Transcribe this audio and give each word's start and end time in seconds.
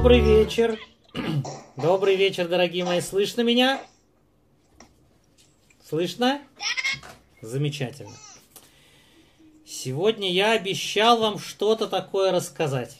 Добрый 0.00 0.20
вечер. 0.20 0.78
Добрый 1.76 2.16
вечер, 2.16 2.48
дорогие 2.48 2.86
мои. 2.86 3.02
Слышно 3.02 3.42
меня? 3.42 3.82
Слышно? 5.86 6.40
Замечательно. 7.42 8.16
Сегодня 9.66 10.32
я 10.32 10.52
обещал 10.52 11.18
вам 11.18 11.38
что-то 11.38 11.86
такое 11.86 12.32
рассказать. 12.32 12.96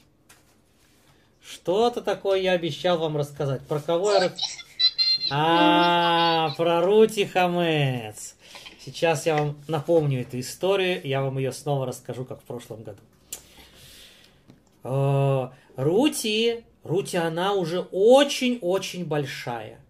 Что-то 1.42 2.02
такое 2.02 2.38
я 2.38 2.52
обещал 2.52 2.98
вам 2.98 3.16
рассказать. 3.16 3.62
Про 3.62 3.80
кого 3.80 4.12
я... 4.12 4.30
А, 5.30 6.50
про 6.58 6.82
Рути 6.82 7.24
Хамец. 7.24 8.36
Сейчас 8.78 9.24
я 9.24 9.38
вам 9.38 9.56
напомню 9.68 10.20
эту 10.20 10.38
историю, 10.38 11.00
я 11.02 11.22
вам 11.22 11.38
ее 11.38 11.52
снова 11.52 11.86
расскажу, 11.86 12.26
как 12.26 12.42
в 12.42 12.44
прошлом 12.44 12.82
году. 12.82 13.00
Э, 14.84 15.48
Рути, 15.76 16.62
Рути, 16.82 17.16
она 17.16 17.52
уже 17.52 17.80
очень-очень 17.80 19.04
большая. 19.04 19.80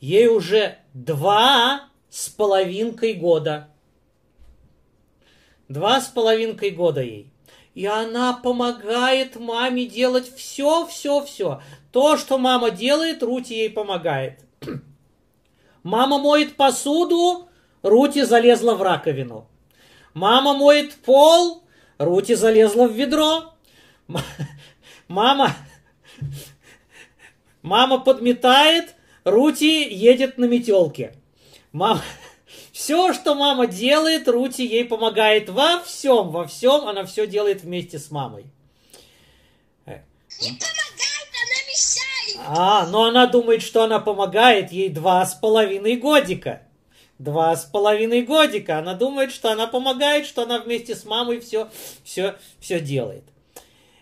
Ей 0.00 0.28
уже 0.28 0.78
два 0.94 1.88
с 2.10 2.28
половинкой 2.28 3.14
года. 3.14 3.68
Два 5.68 6.00
с 6.00 6.08
половинкой 6.08 6.70
года 6.70 7.00
ей. 7.00 7.32
И 7.74 7.86
она 7.86 8.34
помогает 8.34 9.36
маме 9.36 9.86
делать 9.86 10.32
все, 10.36 10.86
все, 10.86 11.24
все. 11.24 11.62
То, 11.90 12.16
что 12.16 12.38
мама 12.38 12.70
делает, 12.70 13.22
Рути 13.22 13.54
ей 13.54 13.70
помогает. 13.70 14.40
Мама 15.82 16.18
моет 16.18 16.56
посуду, 16.56 17.48
Рути 17.82 18.22
залезла 18.22 18.74
в 18.74 18.82
раковину. 18.82 19.48
Мама 20.14 20.52
моет 20.52 20.94
пол, 20.94 21.64
Рути 21.98 22.34
залезла 22.34 22.86
в 22.86 22.92
ведро. 22.92 23.54
Мама, 25.08 25.54
мама 27.62 27.98
подметает, 27.98 28.94
Рути 29.24 29.88
едет 29.92 30.38
на 30.38 30.46
метелке. 30.46 31.14
Мама, 31.72 32.02
все, 32.72 33.12
что 33.12 33.34
мама 33.34 33.66
делает, 33.66 34.28
Рути 34.28 34.62
ей 34.62 34.84
помогает 34.84 35.48
во 35.48 35.80
всем, 35.80 36.30
во 36.30 36.46
всем, 36.46 36.88
она 36.88 37.04
все 37.04 37.26
делает 37.26 37.62
вместе 37.62 37.98
с 37.98 38.10
мамой. 38.10 38.46
Не 40.40 40.48
помогает, 40.48 41.28
она 41.42 41.58
мешает. 41.68 42.58
А, 42.58 42.86
но 42.86 43.04
она 43.04 43.26
думает, 43.26 43.62
что 43.62 43.82
она 43.84 43.98
помогает, 43.98 44.72
ей 44.72 44.88
два 44.88 45.24
с 45.24 45.34
половиной 45.34 45.96
годика. 45.96 46.62
Два 47.18 47.54
с 47.54 47.64
половиной 47.64 48.22
годика. 48.22 48.78
Она 48.78 48.94
думает, 48.94 49.30
что 49.30 49.52
она 49.52 49.66
помогает, 49.66 50.26
что 50.26 50.42
она 50.42 50.58
вместе 50.58 50.96
с 50.96 51.04
мамой 51.04 51.40
все, 51.40 51.70
все, 52.02 52.36
все 52.58 52.80
делает. 52.80 53.24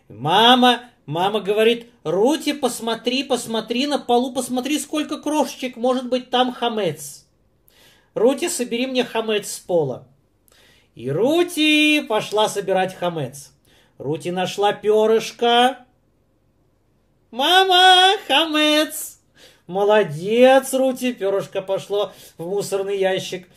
Мама, 0.08 0.84
мама 1.10 1.40
говорит, 1.40 1.90
Рути, 2.04 2.52
посмотри, 2.52 3.24
посмотри 3.24 3.86
на 3.86 3.98
полу, 3.98 4.32
посмотри, 4.32 4.78
сколько 4.78 5.18
крошечек, 5.18 5.76
может 5.76 6.08
быть, 6.08 6.30
там 6.30 6.52
хамец. 6.52 7.26
Рути, 8.14 8.48
собери 8.48 8.86
мне 8.86 9.04
хамец 9.04 9.52
с 9.52 9.58
пола. 9.58 10.06
И 10.94 11.10
Рути 11.10 12.00
пошла 12.08 12.48
собирать 12.48 12.94
хамец. 12.94 13.52
Рути 13.98 14.30
нашла 14.30 14.72
перышко. 14.72 15.84
Мама, 17.30 18.16
хамец! 18.26 19.20
Молодец, 19.66 20.72
Рути, 20.72 21.12
перышко 21.12 21.60
пошло 21.60 22.12
в 22.38 22.46
мусорный 22.46 22.98
ящик. 22.98 23.48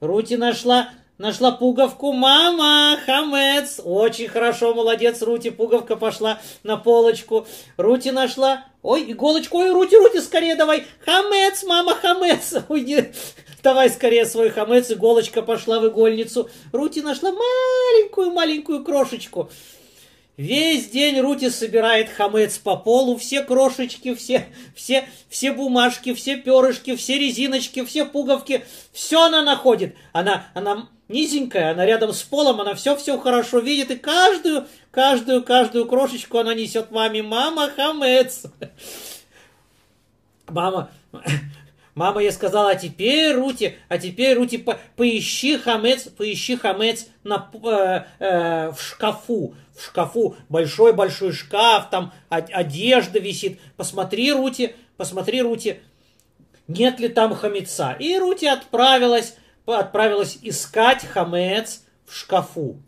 Рути 0.00 0.34
нашла, 0.34 0.90
нашла 1.18 1.52
пуговку. 1.52 2.12
Мама, 2.12 2.98
хамец! 3.04 3.80
Очень 3.84 4.28
хорошо, 4.28 4.74
молодец, 4.74 5.22
Рути, 5.22 5.50
пуговка 5.50 5.96
пошла 5.96 6.40
на 6.62 6.76
полочку. 6.76 7.46
Рути 7.76 8.08
нашла... 8.10 8.64
Ой, 8.82 9.12
иголочку, 9.12 9.58
ой, 9.58 9.70
Рути, 9.70 9.96
Рути, 9.96 10.20
скорее 10.20 10.56
давай. 10.56 10.86
Хамец, 11.04 11.64
мама, 11.64 11.94
хамец. 11.94 12.54
Уйди. 12.68 13.12
Давай 13.62 13.88
скорее 13.88 14.26
свой 14.26 14.50
хамец, 14.50 14.90
иголочка 14.90 15.40
пошла 15.40 15.80
в 15.80 15.88
игольницу. 15.88 16.50
Рути 16.72 17.00
нашла 17.00 17.32
маленькую-маленькую 17.32 18.84
крошечку. 18.84 19.50
Весь 20.36 20.88
день 20.88 21.20
Рути 21.20 21.48
собирает 21.48 22.10
хамец 22.10 22.58
по 22.58 22.76
полу, 22.76 23.16
все 23.16 23.44
крошечки, 23.44 24.14
все, 24.14 24.48
все, 24.74 25.08
все 25.28 25.52
бумажки, 25.52 26.12
все 26.12 26.36
перышки, 26.36 26.96
все 26.96 27.18
резиночки, 27.18 27.84
все 27.84 28.04
пуговки, 28.04 28.64
все 28.92 29.26
она 29.26 29.42
находит. 29.42 29.94
Она, 30.12 30.48
она 30.54 30.88
низенькая, 31.08 31.70
она 31.70 31.86
рядом 31.86 32.12
с 32.12 32.22
полом, 32.22 32.60
она 32.60 32.74
все-все 32.74 33.16
хорошо 33.20 33.60
видит, 33.60 33.92
и 33.92 33.96
каждую, 33.96 34.66
каждую, 34.90 35.44
каждую 35.44 35.86
крошечку 35.86 36.38
она 36.38 36.52
несет 36.52 36.90
маме. 36.90 37.22
Мама, 37.22 37.70
хамец. 37.70 38.42
Мама, 40.48 40.90
Мама 41.94 42.22
ей 42.22 42.32
сказала, 42.32 42.70
а 42.70 42.74
теперь, 42.74 43.34
Рути, 43.34 43.76
а 43.88 43.98
теперь, 43.98 44.36
Рути, 44.36 44.58
по 44.58 44.78
поищи 44.96 45.56
хамец, 45.56 46.04
поищи 46.04 46.56
хамец 46.56 47.06
на, 47.22 47.50
э, 47.52 48.04
э, 48.18 48.72
в 48.72 48.80
шкафу. 48.80 49.54
В 49.76 49.84
шкафу 49.84 50.36
большой-большой 50.48 51.32
шкаф, 51.32 51.90
там 51.90 52.12
одежда 52.28 53.20
висит. 53.20 53.60
Посмотри, 53.76 54.32
Рути, 54.32 54.74
посмотри, 54.96 55.42
Рути, 55.42 55.80
нет 56.66 56.98
ли 56.98 57.08
там 57.08 57.34
хамеца. 57.34 57.92
И 57.92 58.18
Рути 58.18 58.46
отправилась, 58.46 59.36
отправилась 59.64 60.38
искать 60.42 61.04
хамец 61.04 61.84
в 62.06 62.16
шкафу. 62.16 62.82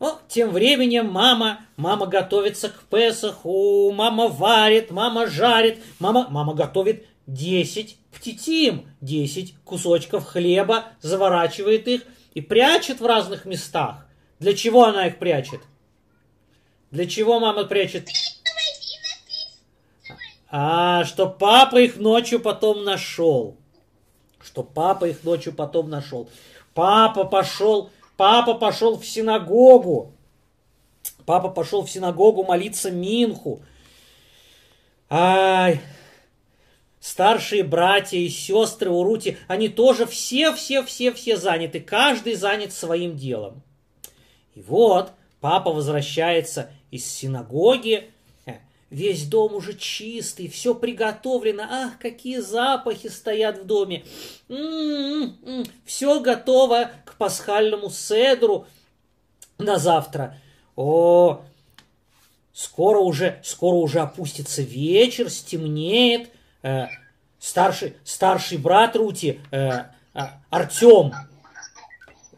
Ну, 0.00 0.18
тем 0.28 0.50
временем 0.50 1.10
мама, 1.10 1.60
мама 1.76 2.06
готовится 2.06 2.70
к 2.70 2.84
Песаху, 2.84 3.92
мама 3.92 4.28
варит, 4.28 4.90
мама 4.90 5.26
жарит, 5.26 5.78
мама, 5.98 6.26
мама 6.30 6.54
готовит 6.54 7.06
10 7.26 7.98
птитим, 8.10 8.88
10 9.02 9.56
кусочков 9.62 10.24
хлеба, 10.24 10.86
заворачивает 11.02 11.86
их 11.86 12.04
и 12.32 12.40
прячет 12.40 13.00
в 13.00 13.06
разных 13.06 13.44
местах. 13.44 14.06
Для 14.38 14.54
чего 14.54 14.84
она 14.84 15.06
их 15.06 15.18
прячет? 15.18 15.60
Для 16.90 17.06
чего 17.06 17.38
мама 17.38 17.64
прячет? 17.64 18.08
А, 20.50 21.04
что 21.04 21.28
папа 21.28 21.76
их 21.76 21.98
ночью 21.98 22.40
потом 22.40 22.84
нашел. 22.84 23.58
Что 24.42 24.62
папа 24.62 25.04
их 25.04 25.24
ночью 25.24 25.52
потом 25.52 25.90
нашел. 25.90 26.30
Папа 26.72 27.24
пошел 27.24 27.90
Папа 28.20 28.52
пошел 28.52 28.98
в 28.98 29.06
синагогу. 29.06 30.12
Папа 31.24 31.48
пошел 31.48 31.86
в 31.86 31.90
синагогу 31.90 32.44
молиться 32.44 32.90
Минху. 32.90 33.62
Ай, 35.08 35.80
старшие 37.00 37.64
братья 37.64 38.18
и 38.18 38.28
сестры 38.28 38.90
у 38.90 39.04
Рути, 39.04 39.38
они 39.48 39.70
тоже 39.70 40.04
все-все-все-все 40.04 41.38
заняты. 41.38 41.80
Каждый 41.80 42.34
занят 42.34 42.74
своим 42.74 43.16
делом. 43.16 43.62
И 44.54 44.60
вот 44.60 45.12
папа 45.40 45.72
возвращается 45.72 46.70
из 46.90 47.06
синагоги, 47.06 48.10
Весь 48.90 49.24
дом 49.24 49.54
уже 49.54 49.74
чистый, 49.74 50.48
все 50.48 50.74
приготовлено. 50.74 51.62
Ах, 51.62 51.98
какие 52.00 52.38
запахи 52.38 53.06
стоят 53.06 53.58
в 53.58 53.64
доме. 53.64 54.04
М-м-м, 54.48 55.64
все 55.84 56.18
готово 56.18 56.90
пасхальному 57.20 57.90
седру 57.90 58.66
на 59.58 59.78
завтра. 59.78 60.38
О, 60.74 61.42
скоро 62.54 62.98
уже, 62.98 63.38
скоро 63.44 63.76
уже 63.76 64.00
опустится 64.00 64.62
вечер, 64.62 65.28
стемнеет. 65.28 66.30
Э, 66.62 66.86
старший, 67.38 67.94
старший 68.04 68.56
брат 68.56 68.96
Рути, 68.96 69.40
э, 69.50 69.84
э, 70.14 70.20
Артем, 70.48 71.12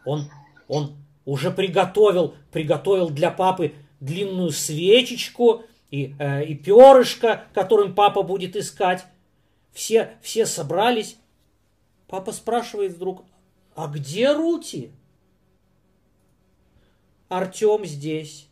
он, 0.05 0.29
он 0.67 0.97
уже 1.25 1.53
приготовил, 1.53 2.35
приготовил 2.51 3.09
для 3.09 3.31
папы 3.31 3.75
длинную 4.01 4.51
свечечку, 4.51 5.63
и, 5.93 6.17
э, 6.19 6.45
и 6.45 6.55
перышко, 6.57 7.45
которым 7.55 7.95
папа 7.95 8.23
будет 8.23 8.57
искать. 8.57 9.05
Все, 9.73 10.17
все 10.23 10.45
собрались. 10.47 11.17
Папа 12.09 12.33
спрашивает 12.33 12.95
вдруг, 12.95 13.25
а 13.75 13.89
где 13.89 14.33
Рути? 14.33 14.91
Артем 17.29 17.87
здесь, 17.87 18.49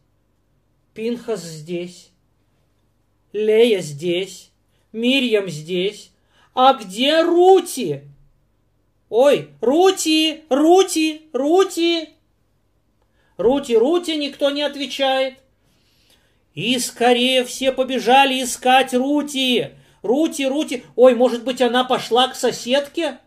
Пинхас 0.94 1.42
здесь, 1.42 2.10
Лея 3.32 3.80
здесь, 3.80 4.50
Мирьям 4.92 5.48
здесь. 5.48 6.10
А 6.54 6.74
где 6.74 7.22
Рути? 7.22 8.02
Ой, 9.08 9.50
Рути, 9.60 10.44
Рути, 10.48 11.22
Рути. 11.32 12.08
Рути, 13.36 13.72
Рути, 13.72 14.10
никто 14.12 14.50
не 14.50 14.62
отвечает. 14.62 15.34
И 16.54 16.78
скорее 16.78 17.44
все 17.44 17.72
побежали 17.72 18.42
искать 18.42 18.92
Рути. 18.94 19.70
Рути, 20.02 20.42
Рути. 20.42 20.84
Ой, 20.96 21.14
может 21.14 21.44
быть, 21.44 21.62
она 21.62 21.84
пошла 21.84 22.28
к 22.28 22.34
соседке? 22.34 23.18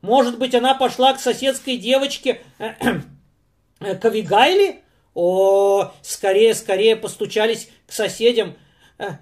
Может 0.00 0.38
быть, 0.38 0.54
она 0.54 0.74
пошла 0.74 1.12
к 1.12 1.20
соседской 1.20 1.76
девочке 1.76 2.40
э, 2.58 2.74
к 3.80 4.04
Авигайле? 4.04 4.82
О, 5.14 5.90
скорее, 6.02 6.54
скорее 6.54 6.94
постучались 6.94 7.68
к 7.86 7.92
соседям. 7.92 8.54
Э, 8.98 9.12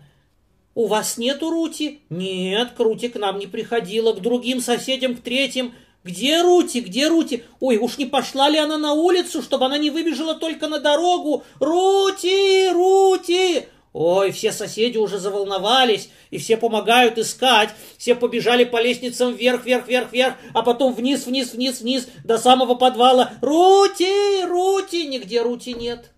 у 0.75 0.87
вас 0.87 1.17
нету 1.17 1.51
Рути? 1.51 2.01
Нет, 2.11 2.73
к 2.77 2.81
Рути 2.81 3.09
к 3.09 3.17
нам 3.17 3.39
не 3.39 3.47
приходила, 3.47 4.13
к 4.13 4.21
другим 4.21 4.61
соседям, 4.61 5.17
к 5.17 5.23
третьим. 5.23 5.75
Где 6.05 6.43
Рути? 6.43 6.79
Где 6.79 7.09
Рути? 7.09 7.45
Ой, 7.61 7.79
уж 7.79 7.97
не 7.97 8.05
пошла 8.05 8.51
ли 8.51 8.59
она 8.59 8.77
на 8.77 8.93
улицу, 8.93 9.43
чтобы 9.43 9.65
она 9.65 9.79
не 9.79 9.89
выбежала 9.89 10.35
только 10.35 10.69
на 10.69 10.79
дорогу? 10.79 11.45
Рути! 11.59 12.71
Рути! 12.73 13.67
Ой, 13.99 14.31
все 14.31 14.53
соседи 14.53 14.99
уже 14.99 15.19
заволновались, 15.19 16.11
и 16.31 16.37
все 16.37 16.59
помогают 16.59 17.17
искать. 17.17 17.71
Все 17.97 18.15
побежали 18.15 18.65
по 18.65 18.79
лестницам 18.79 19.35
вверх, 19.35 19.65
вверх, 19.65 19.89
вверх, 19.89 20.13
вверх, 20.13 20.35
а 20.53 20.61
потом 20.61 20.93
вниз, 20.93 21.25
вниз, 21.25 21.55
вниз, 21.55 21.81
вниз, 21.81 22.07
до 22.23 22.37
самого 22.37 22.75
подвала. 22.75 23.33
Рути! 23.41 24.45
Рути! 24.45 25.07
Нигде 25.07 25.41
Рути 25.41 25.71
нет. 25.71 26.11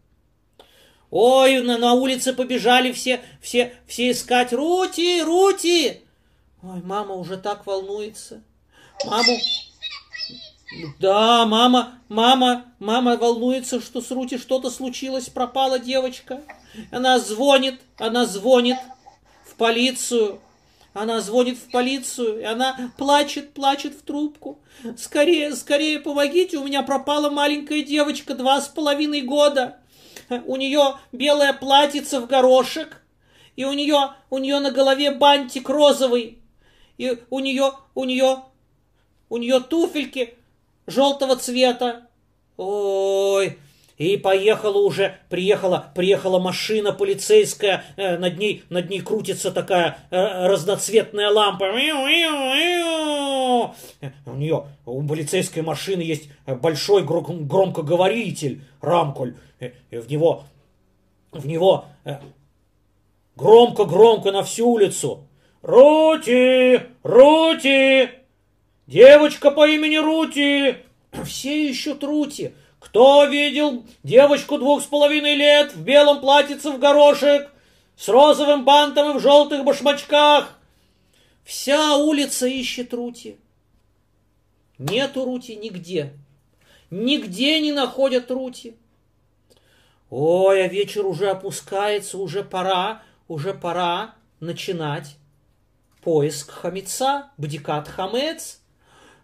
Ой, 1.12 1.60
на, 1.60 1.78
на 1.78 1.92
улице 1.92 2.32
побежали 2.32 2.90
все, 2.90 3.20
все, 3.40 3.72
все 3.86 4.10
искать. 4.10 4.52
Рути! 4.52 5.22
Рути! 5.22 6.00
Ой, 6.64 6.82
мама 6.82 7.14
уже 7.14 7.36
так 7.36 7.64
волнуется. 7.64 8.42
Маму... 9.04 9.38
Да, 10.98 11.46
мама, 11.46 11.98
мама, 12.08 12.66
мама 12.78 13.16
волнуется, 13.16 13.80
что 13.80 14.00
с 14.00 14.10
Рути 14.10 14.36
что-то 14.36 14.70
случилось, 14.70 15.28
пропала 15.28 15.78
девочка. 15.78 16.42
Она 16.90 17.18
звонит, 17.18 17.80
она 17.98 18.26
звонит 18.26 18.76
в 19.46 19.54
полицию. 19.54 20.40
Она 20.94 21.20
звонит 21.20 21.58
в 21.58 21.70
полицию, 21.70 22.40
и 22.40 22.44
она 22.44 22.92
плачет, 22.96 23.52
плачет 23.52 23.94
в 23.94 24.02
трубку. 24.02 24.58
Скорее, 24.96 25.54
скорее 25.54 26.00
помогите, 26.00 26.56
у 26.56 26.64
меня 26.64 26.82
пропала 26.82 27.30
маленькая 27.30 27.82
девочка, 27.82 28.34
два 28.34 28.60
с 28.60 28.68
половиной 28.68 29.20
года. 29.20 29.78
У 30.46 30.56
нее 30.56 30.96
белое 31.12 31.52
платьице 31.52 32.20
в 32.20 32.26
горошек, 32.26 33.00
и 33.54 33.64
у 33.64 33.72
нее, 33.72 34.14
у 34.28 34.38
нее 34.38 34.58
на 34.60 34.70
голове 34.70 35.10
бантик 35.12 35.68
розовый, 35.68 36.38
и 36.96 37.16
у 37.30 37.38
нее, 37.38 37.72
у 37.94 38.04
нее, 38.04 38.42
у 39.28 39.36
нее 39.36 39.60
туфельки 39.60 40.37
желтого 40.88 41.36
цвета. 41.36 42.08
Ой, 42.56 43.58
и 43.98 44.16
поехала 44.16 44.78
уже, 44.78 45.16
приехала, 45.28 45.92
приехала 45.94 46.40
машина 46.40 46.92
полицейская, 46.92 47.84
э, 47.96 48.16
над 48.18 48.38
ней, 48.38 48.64
над 48.68 48.90
ней 48.90 49.00
крутится 49.00 49.52
такая 49.52 49.98
э, 50.10 50.46
разноцветная 50.46 51.30
лампа. 51.30 51.64
У 54.26 54.34
нее, 54.34 54.66
у 54.86 55.02
полицейской 55.06 55.62
машины 55.62 56.02
есть 56.02 56.28
большой 56.46 57.04
громкоговоритель, 57.04 58.62
рамкуль, 58.80 59.34
и 59.60 59.96
в 59.96 60.10
него, 60.10 60.44
в 61.32 61.46
него 61.46 61.86
громко-громко 63.36 64.32
на 64.32 64.42
всю 64.42 64.68
улицу. 64.68 65.28
Рути! 65.62 66.80
Рути! 67.02 68.17
Девочка 68.88 69.50
по 69.50 69.68
имени 69.68 69.96
Рути! 69.96 70.78
Все 71.26 71.68
ищут 71.68 72.02
Рути. 72.02 72.54
Кто 72.80 73.26
видел 73.26 73.84
девочку 74.02 74.56
двух 74.56 74.82
с 74.82 74.86
половиной 74.86 75.34
лет 75.34 75.74
в 75.74 75.82
белом 75.82 76.22
платьице 76.22 76.70
в 76.70 76.78
горошек, 76.78 77.52
с 77.98 78.08
розовым 78.08 78.64
бантом 78.64 79.10
и 79.10 79.18
в 79.18 79.20
желтых 79.20 79.62
башмачках? 79.62 80.58
Вся 81.44 81.96
улица 81.96 82.46
ищет 82.46 82.94
Рути. 82.94 83.36
Нету 84.78 85.26
Рути 85.26 85.52
нигде. 85.52 86.14
Нигде 86.90 87.60
не 87.60 87.72
находят 87.72 88.30
Рути. 88.30 88.74
Ой, 90.08 90.64
а 90.64 90.66
вечер 90.66 91.04
уже 91.04 91.28
опускается, 91.28 92.16
уже 92.16 92.42
пора, 92.42 93.02
уже 93.28 93.52
пора 93.52 94.14
начинать 94.40 95.16
поиск 96.00 96.52
хамеца, 96.52 97.28
бдикат 97.36 97.86
хамец. 97.86 98.62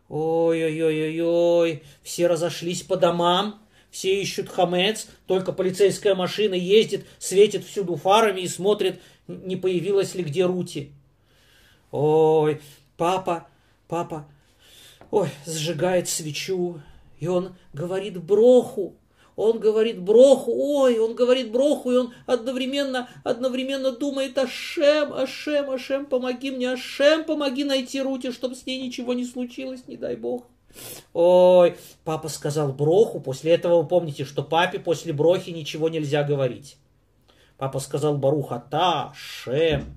Ой-ой-ой-ой-ой, 0.09 1.83
все 2.03 2.27
разошлись 2.27 2.83
по 2.83 2.97
домам, 2.97 3.63
все 3.91 4.21
ищут 4.21 4.49
хамец, 4.49 5.09
только 5.27 5.53
полицейская 5.53 6.15
машина 6.15 6.55
ездит, 6.55 7.07
светит 7.19 7.65
всюду 7.65 7.97
фарами 7.97 8.43
и 8.43 8.49
смотрит, 8.49 9.01
не 9.29 9.57
появилась 9.57 10.15
ли 10.15 10.23
где 10.23 10.45
Рути. 10.45 10.93
Ой, 11.91 12.61
папа, 12.97 13.47
папа, 13.89 14.27
ой, 15.11 15.29
сжигает 15.47 16.09
свечу, 16.09 16.81
и 17.21 17.27
он 17.27 17.55
говорит 17.73 18.23
броху, 18.23 18.97
он 19.37 19.59
говорит 19.59 20.01
броху, 20.01 20.53
ой, 20.55 20.99
он 20.99 21.15
говорит 21.15 21.51
броху, 21.51 21.93
и 21.93 21.97
он 21.97 22.15
одновременно, 22.27 23.09
одновременно 23.25 23.93
думает 23.93 24.39
Ашем, 24.39 25.13
Ашем, 25.13 25.71
Ашем, 25.71 26.07
помоги 26.07 26.51
мне, 26.51 26.71
Ашем, 26.71 27.25
помоги 27.25 27.65
найти 27.65 28.01
Рути, 28.01 28.31
чтобы 28.31 28.55
с 28.55 28.65
ней 28.67 28.81
ничего 28.81 29.15
не 29.15 29.25
случилось, 29.25 29.87
не 29.87 29.97
дай 29.97 30.17
бог. 30.17 30.45
Ой, 31.13 31.77
папа 32.05 32.29
сказал 32.29 32.73
броху, 32.73 33.21
после 33.21 33.53
этого 33.53 33.83
вы 33.83 33.89
помните, 33.89 34.25
что 34.25 34.43
папе 34.43 34.79
после 34.79 35.13
брохи 35.13 35.51
ничего 35.51 35.89
нельзя 35.89 36.23
говорить. 36.25 36.77
Папа 37.57 37.79
сказал 37.79 38.19
Баруха 38.19 38.63
Та, 38.71 39.13
Шем, 39.15 39.97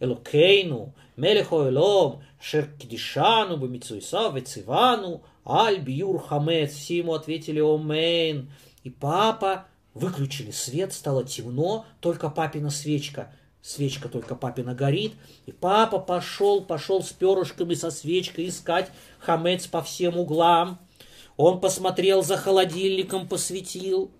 Элокейну, 0.00 0.92
Мелехо 1.16 1.68
Элом, 1.68 2.22
Шер 2.40 2.68
Кидишану, 2.78 3.56
Бамицуиса, 3.56 4.30
Вецивану, 4.30 5.22
Аль 5.46 5.78
Бьюр 5.78 6.22
Хамец. 6.22 6.72
Все 6.72 6.98
ему 6.98 7.14
ответили 7.14 7.60
Омейн. 7.60 8.50
И 8.84 8.90
папа 8.90 9.66
выключили 9.94 10.50
свет, 10.50 10.92
стало 10.92 11.24
темно, 11.24 11.84
только 12.00 12.30
папина 12.30 12.70
свечка. 12.70 13.32
Свечка 13.62 14.08
только 14.08 14.34
папина 14.34 14.74
горит. 14.74 15.14
И 15.46 15.52
папа 15.52 15.98
пошел, 15.98 16.62
пошел 16.62 17.02
с 17.02 17.12
перышками, 17.12 17.74
со 17.74 17.90
свечкой 17.90 18.48
искать 18.48 18.90
хамец 19.18 19.66
по 19.66 19.82
всем 19.82 20.18
углам. 20.18 20.78
Он 21.36 21.60
посмотрел 21.60 22.22
за 22.22 22.36
холодильником, 22.36 23.28
посветил. 23.28 24.10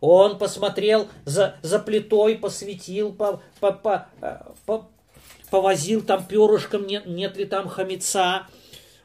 Он 0.00 0.38
посмотрел 0.38 1.08
за, 1.24 1.56
за 1.62 1.78
плитой, 1.80 2.36
посветил, 2.36 3.12
по, 3.12 3.42
по, 3.58 3.72
по, 3.72 4.06
э, 4.20 4.38
по, 4.64 4.88
повозил 5.50 6.02
там 6.02 6.24
перышком, 6.24 6.86
нет, 6.86 7.06
нет 7.06 7.36
ли 7.36 7.44
там 7.44 7.68
хамеца. 7.68 8.46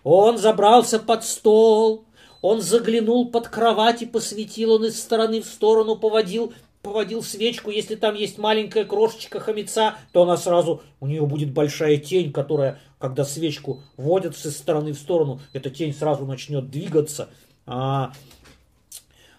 Он 0.03 0.37
забрался 0.37 0.99
под 0.99 1.23
стол, 1.23 2.05
он 2.41 2.61
заглянул 2.61 3.29
под 3.29 3.47
кровать 3.47 4.01
и 4.01 4.05
посветил, 4.05 4.73
он 4.73 4.85
из 4.85 4.99
стороны 4.99 5.41
в 5.41 5.45
сторону 5.45 5.95
поводил, 5.95 6.53
поводил 6.81 7.23
свечку, 7.23 7.71
если 7.71 7.95
там 7.95 8.15
есть 8.15 8.37
маленькая 8.37 8.83
крошечка 8.83 9.39
хомяца, 9.39 9.95
то 10.11 10.23
она 10.23 10.35
сразу, 10.35 10.81
у 10.99 11.07
нее 11.07 11.25
будет 11.25 11.53
большая 11.53 11.97
тень, 11.97 12.33
которая, 12.33 12.81
когда 12.99 13.23
свечку 13.23 13.81
водят 13.95 14.35
из 14.35 14.57
стороны 14.57 14.91
в 14.91 14.97
сторону, 14.97 15.39
эта 15.53 15.69
тень 15.69 15.93
сразу 15.93 16.25
начнет 16.25 16.69
двигаться. 16.69 17.29
А, 17.65 18.11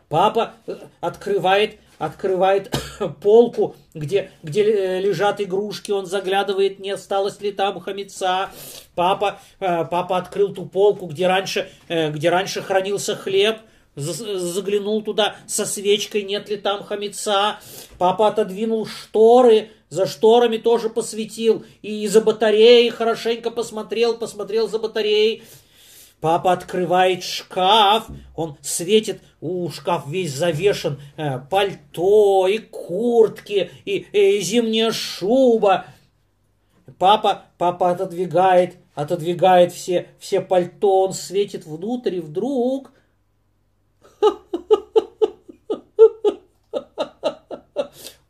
папа 0.09 0.55
э, 0.67 0.79
открывает 1.01 1.79
открывает 1.99 2.75
полку, 3.23 3.77
где, 3.95 4.31
где 4.43 5.01
лежат 5.01 5.41
игрушки, 5.41 5.91
он 5.91 6.07
заглядывает, 6.07 6.79
не 6.79 6.91
осталось 6.91 7.41
ли 7.41 7.53
там 7.53 7.81
хомяца. 7.81 8.51
Папа, 8.95 9.41
э, 9.61 9.85
папа 9.85 10.17
открыл 10.17 10.53
ту 10.55 10.67
полку, 10.67 11.07
где 11.07 11.27
раньше, 11.27 11.69
э, 11.89 12.11
где 12.11 12.31
раньше 12.31 12.63
хранился 12.63 13.17
хлеб, 13.17 13.59
заглянул 13.97 15.03
туда 15.03 15.37
со 15.47 15.67
свечкой, 15.67 16.23
нет 16.23 16.49
ли 16.49 16.57
там 16.57 16.83
хомяца. 16.83 17.59
Папа 17.99 18.29
отодвинул 18.29 18.87
шторы, 18.87 19.71
за 19.89 20.07
шторами 20.07 20.57
тоже 20.57 20.91
посветил, 20.91 21.65
и 21.83 22.07
за 22.09 22.21
батареей 22.21 22.91
хорошенько 22.91 23.51
посмотрел, 23.51 24.17
посмотрел 24.19 24.69
за 24.69 24.79
батареей, 24.79 25.45
Папа 26.25 26.53
открывает 26.53 27.23
шкаф, 27.23 28.07
он 28.35 28.57
светит, 28.63 29.21
у 29.43 29.69
шкаф 29.69 30.07
весь 30.07 30.33
завешен, 30.33 30.99
э, 31.19 31.39
пальто 31.51 32.49
и 32.49 32.61
куртки, 32.61 33.71
и, 33.85 34.07
и 34.11 34.41
зимняя 34.41 34.91
шуба. 34.91 35.85
Папа, 36.99 37.45
папа 37.59 37.91
отодвигает, 37.91 38.77
отодвигает 38.95 39.75
все, 39.75 40.09
все 40.19 40.41
пальто, 40.41 41.03
он 41.03 41.13
светит 41.13 41.67
внутрь, 41.67 42.15
и 42.15 42.21
вдруг... 42.21 42.91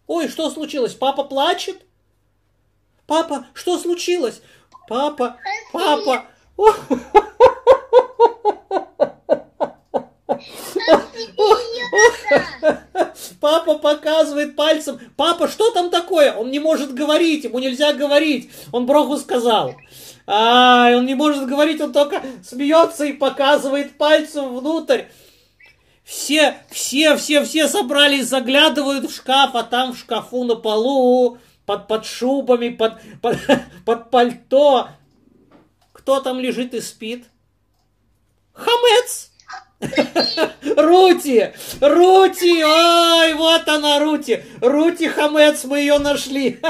Ой, 0.09 0.27
что 0.27 0.51
случилось? 0.51 0.95
Папа 0.95 1.23
плачет? 1.23 1.87
Папа, 3.07 3.47
что 3.55 3.79
случилось? 3.79 4.43
Папа, 4.89 5.37
папа. 5.73 6.25
Папа 13.64 13.78
показывает 13.78 14.56
пальцем. 14.56 15.00
Папа, 15.16 15.49
что 15.49 15.71
там 15.71 15.88
такое? 15.90 16.35
Он 16.35 16.50
не 16.50 16.59
может 16.59 16.92
говорить, 16.92 17.44
ему 17.44 17.59
нельзя 17.59 17.94
говорить. 17.94 18.50
Он 18.73 18.85
Броху 18.85 19.16
сказал. 19.16 19.75
А, 20.26 20.90
он 20.94 21.06
не 21.06 21.14
может 21.14 21.47
говорить, 21.47 21.80
он 21.80 21.92
только 21.92 22.23
смеется 22.42 23.04
и 23.04 23.12
показывает 23.12 23.97
пальцем 23.97 24.54
внутрь. 24.54 25.04
Все, 26.04 26.59
все, 26.71 27.16
все, 27.16 27.42
все 27.44 27.66
собрались, 27.68 28.26
заглядывают 28.26 29.11
в 29.11 29.14
шкаф, 29.14 29.54
а 29.54 29.62
там 29.62 29.94
в 29.94 29.99
шкафу 29.99 30.44
на 30.44 30.56
полу, 30.56 31.38
под, 31.64 31.88
под 31.88 32.04
шубами, 32.04 32.68
под, 32.68 33.00
под, 33.23 33.38
под 33.87 34.11
пальто. 34.11 34.88
Кто 35.92 36.21
там 36.21 36.38
лежит 36.38 36.75
и 36.75 36.83
спит? 36.83 37.25
Хамец! 38.52 39.30
Рути! 40.76 41.53
Рути! 41.81 42.62
Ой, 42.64 43.35
вот 43.35 43.69
она, 43.69 43.99
Рути! 43.99 44.45
Рути 44.61 45.09
Хамец, 45.09 45.64
мы 45.64 45.81
ее 45.81 45.99
нашли! 45.99 46.61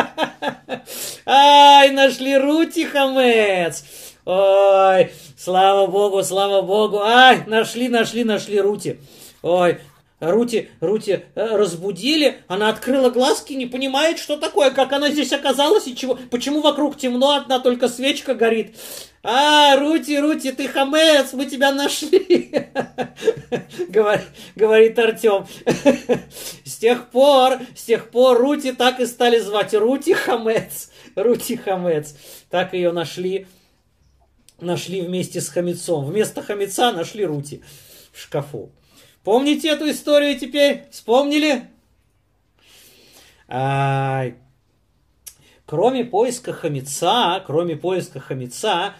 Ай, 1.26 1.90
нашли 1.90 2.36
Рути 2.36 2.84
Хамец! 2.84 3.84
Ой, 4.24 5.12
слава 5.36 5.86
богу, 5.86 6.22
слава 6.22 6.62
богу! 6.62 7.00
Ай, 7.02 7.44
нашли, 7.46 7.88
нашли, 7.88 8.24
нашли 8.24 8.60
Рути! 8.60 9.00
Ой, 9.42 9.78
Рути, 10.20 10.70
Рути 10.80 11.24
э, 11.34 11.56
разбудили, 11.56 12.42
она 12.46 12.68
открыла 12.68 13.10
глазки, 13.10 13.52
не 13.52 13.66
понимает, 13.66 14.18
что 14.18 14.36
такое, 14.36 14.70
как 14.70 14.92
она 14.92 15.10
здесь 15.10 15.32
оказалась 15.32 15.86
и 15.86 15.96
чего, 15.96 16.18
почему 16.30 16.60
вокруг 16.60 16.96
темно, 16.96 17.32
одна 17.32 17.58
только 17.58 17.88
свечка 17.88 18.34
горит. 18.34 18.76
А, 19.24 19.76
Рути, 19.76 20.16
Рути, 20.18 20.52
ты 20.52 20.68
хамец, 20.68 21.32
мы 21.32 21.46
тебя 21.46 21.72
нашли, 21.72 22.68
говорит 24.54 24.98
Артем. 24.98 25.46
С 26.64 26.76
тех 26.76 27.10
пор, 27.10 27.58
с 27.74 27.84
тех 27.84 28.10
пор 28.10 28.38
Рути 28.38 28.72
так 28.72 29.00
и 29.00 29.06
стали 29.06 29.38
звать 29.38 29.74
Рути 29.74 30.12
Хамец, 30.12 30.90
Рути 31.16 31.56
Хамец. 31.56 32.14
Так 32.50 32.74
ее 32.74 32.92
нашли, 32.92 33.46
нашли 34.60 35.00
вместе 35.00 35.40
с 35.40 35.48
хамецом. 35.48 36.04
Вместо 36.04 36.42
хамеца 36.42 36.92
нашли 36.92 37.24
Рути 37.24 37.62
в 38.12 38.20
шкафу. 38.20 38.70
Помните 39.24 39.68
эту 39.68 39.90
историю 39.90 40.38
теперь? 40.38 40.84
Вспомнили? 40.90 41.70
А, 43.48 44.26
кроме 45.64 46.04
поиска 46.04 46.52
хамеца, 46.52 47.42
кроме 47.46 47.76
поиска 47.76 48.20
хамеца, 48.20 48.94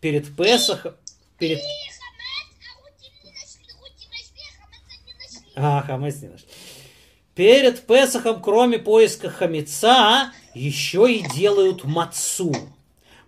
перед 0.00 0.34
Песохом, 0.34 0.94
перед... 1.38 1.60
А, 5.54 5.82
хамец 5.82 6.22
не 6.22 6.28
нашли. 6.28 6.48
Перед 7.34 7.86
Песохом, 7.86 8.40
кроме 8.40 8.78
поиска 8.78 9.28
хамеца, 9.28 10.32
еще 10.54 11.12
и 11.12 11.28
делают 11.34 11.84
мацу. 11.84 12.54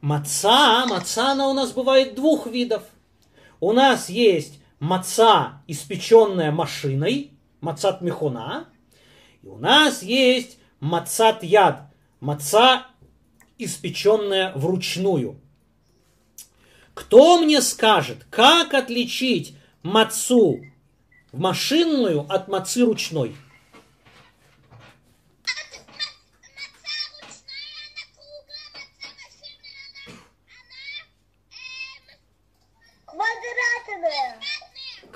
Маца, 0.01 0.87
маца, 0.87 1.33
она 1.33 1.49
у 1.49 1.53
нас 1.53 1.73
бывает 1.73 2.15
двух 2.15 2.47
видов. 2.47 2.83
У 3.61 3.73
нас 3.73 4.09
есть 4.09 4.60
маца, 4.81 5.63
испеченная 5.69 6.51
машиной, 6.51 7.33
мацат 7.61 8.01
мехуна. 8.01 8.69
И 9.43 9.47
у 9.47 9.59
нас 9.59 10.03
есть 10.03 10.59
мацат 10.81 11.45
яд, 11.45 11.83
маца, 12.19 12.87
испеченная 13.59 14.53
вручную. 14.55 15.41
Кто 16.95 17.39
мне 17.39 17.63
скажет, 17.63 18.27
как 18.31 18.75
отличить 18.75 19.55
мацу 19.83 20.61
машинную 21.33 22.21
от 22.29 22.49
мацы 22.49 22.85
ручной? 22.85 23.37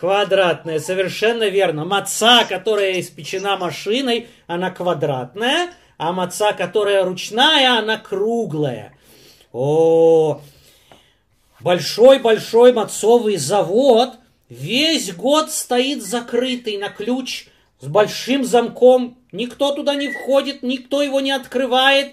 Квадратная, 0.04 0.80
совершенно 0.80 1.48
верно. 1.48 1.86
Маца, 1.86 2.44
которая 2.46 3.00
испечена 3.00 3.56
машиной, 3.56 4.28
она 4.46 4.70
квадратная, 4.70 5.70
а 5.96 6.12
маца, 6.12 6.52
которая 6.52 7.06
ручная, 7.06 7.78
она 7.78 7.96
круглая. 7.96 8.92
О, 9.50 10.42
большой-большой 11.60 12.74
мацовый 12.74 13.38
завод 13.38 14.16
весь 14.50 15.10
год 15.14 15.50
стоит 15.50 16.02
закрытый 16.04 16.76
на 16.76 16.90
ключ 16.90 17.46
с 17.80 17.86
большим 17.86 18.44
замком. 18.44 19.16
Никто 19.32 19.72
туда 19.72 19.94
не 19.94 20.12
входит, 20.12 20.62
никто 20.62 21.00
его 21.00 21.20
не 21.20 21.32
открывает. 21.32 22.12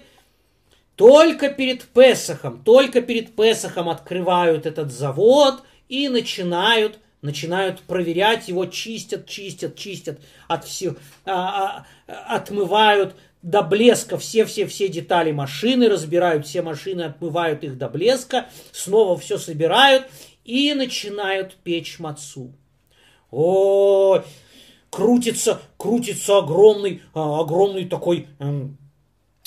Только 0.96 1.50
перед 1.50 1.82
Песохом, 1.82 2.62
только 2.64 3.02
перед 3.02 3.36
Песохом 3.36 3.90
открывают 3.90 4.64
этот 4.64 4.90
завод 4.90 5.62
и 5.90 6.08
начинают 6.08 6.98
начинают 7.22 7.80
проверять 7.80 8.48
его, 8.48 8.66
чистят, 8.66 9.26
чистят, 9.26 9.76
чистят, 9.76 10.20
от 10.48 10.64
всех, 10.64 10.96
а, 11.24 11.86
а, 12.06 12.36
отмывают 12.36 13.14
до 13.42 13.62
блеска 13.62 14.18
все-все-все 14.18 14.88
детали 14.88 15.32
машины, 15.32 15.88
разбирают 15.88 16.46
все 16.46 16.62
машины, 16.62 17.02
отмывают 17.02 17.64
их 17.64 17.78
до 17.78 17.88
блеска, 17.88 18.46
снова 18.72 19.16
все 19.16 19.38
собирают 19.38 20.06
и 20.44 20.74
начинают 20.74 21.54
печь 21.62 21.98
мацу. 21.98 22.52
О, 23.30 24.22
крутится, 24.90 25.60
крутится 25.76 26.38
огромный, 26.38 27.02
а, 27.14 27.40
огромный 27.40 27.86
такой, 27.86 28.28
эм, 28.40 28.76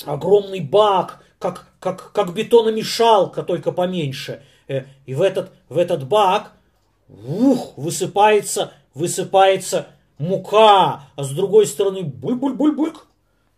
огромный 0.04 0.60
бак, 0.60 1.22
как, 1.38 1.68
как, 1.78 2.12
как 2.12 2.34
бетономешалка, 2.34 3.42
только 3.42 3.70
поменьше. 3.72 4.42
Э, 4.66 4.84
и 5.04 5.14
в 5.14 5.22
этот, 5.22 5.52
в 5.68 5.78
этот 5.78 6.06
бак 6.06 6.55
ух, 7.08 7.76
высыпается, 7.76 8.72
высыпается 8.94 9.88
мука, 10.18 11.02
а 11.14 11.24
с 11.24 11.30
другой 11.30 11.66
стороны 11.66 12.02
буль-буль-буль-бульк, 12.02 13.06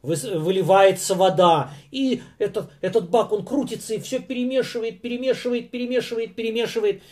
выливается 0.02 1.14
вода. 1.14 1.70
И 1.90 2.22
этот, 2.38 2.70
этот 2.80 3.10
бак, 3.10 3.32
он 3.32 3.44
крутится 3.44 3.94
и 3.94 4.00
все 4.00 4.20
перемешивает, 4.20 5.00
перемешивает, 5.00 5.70
перемешивает, 5.70 6.34
перемешивает. 6.34 7.02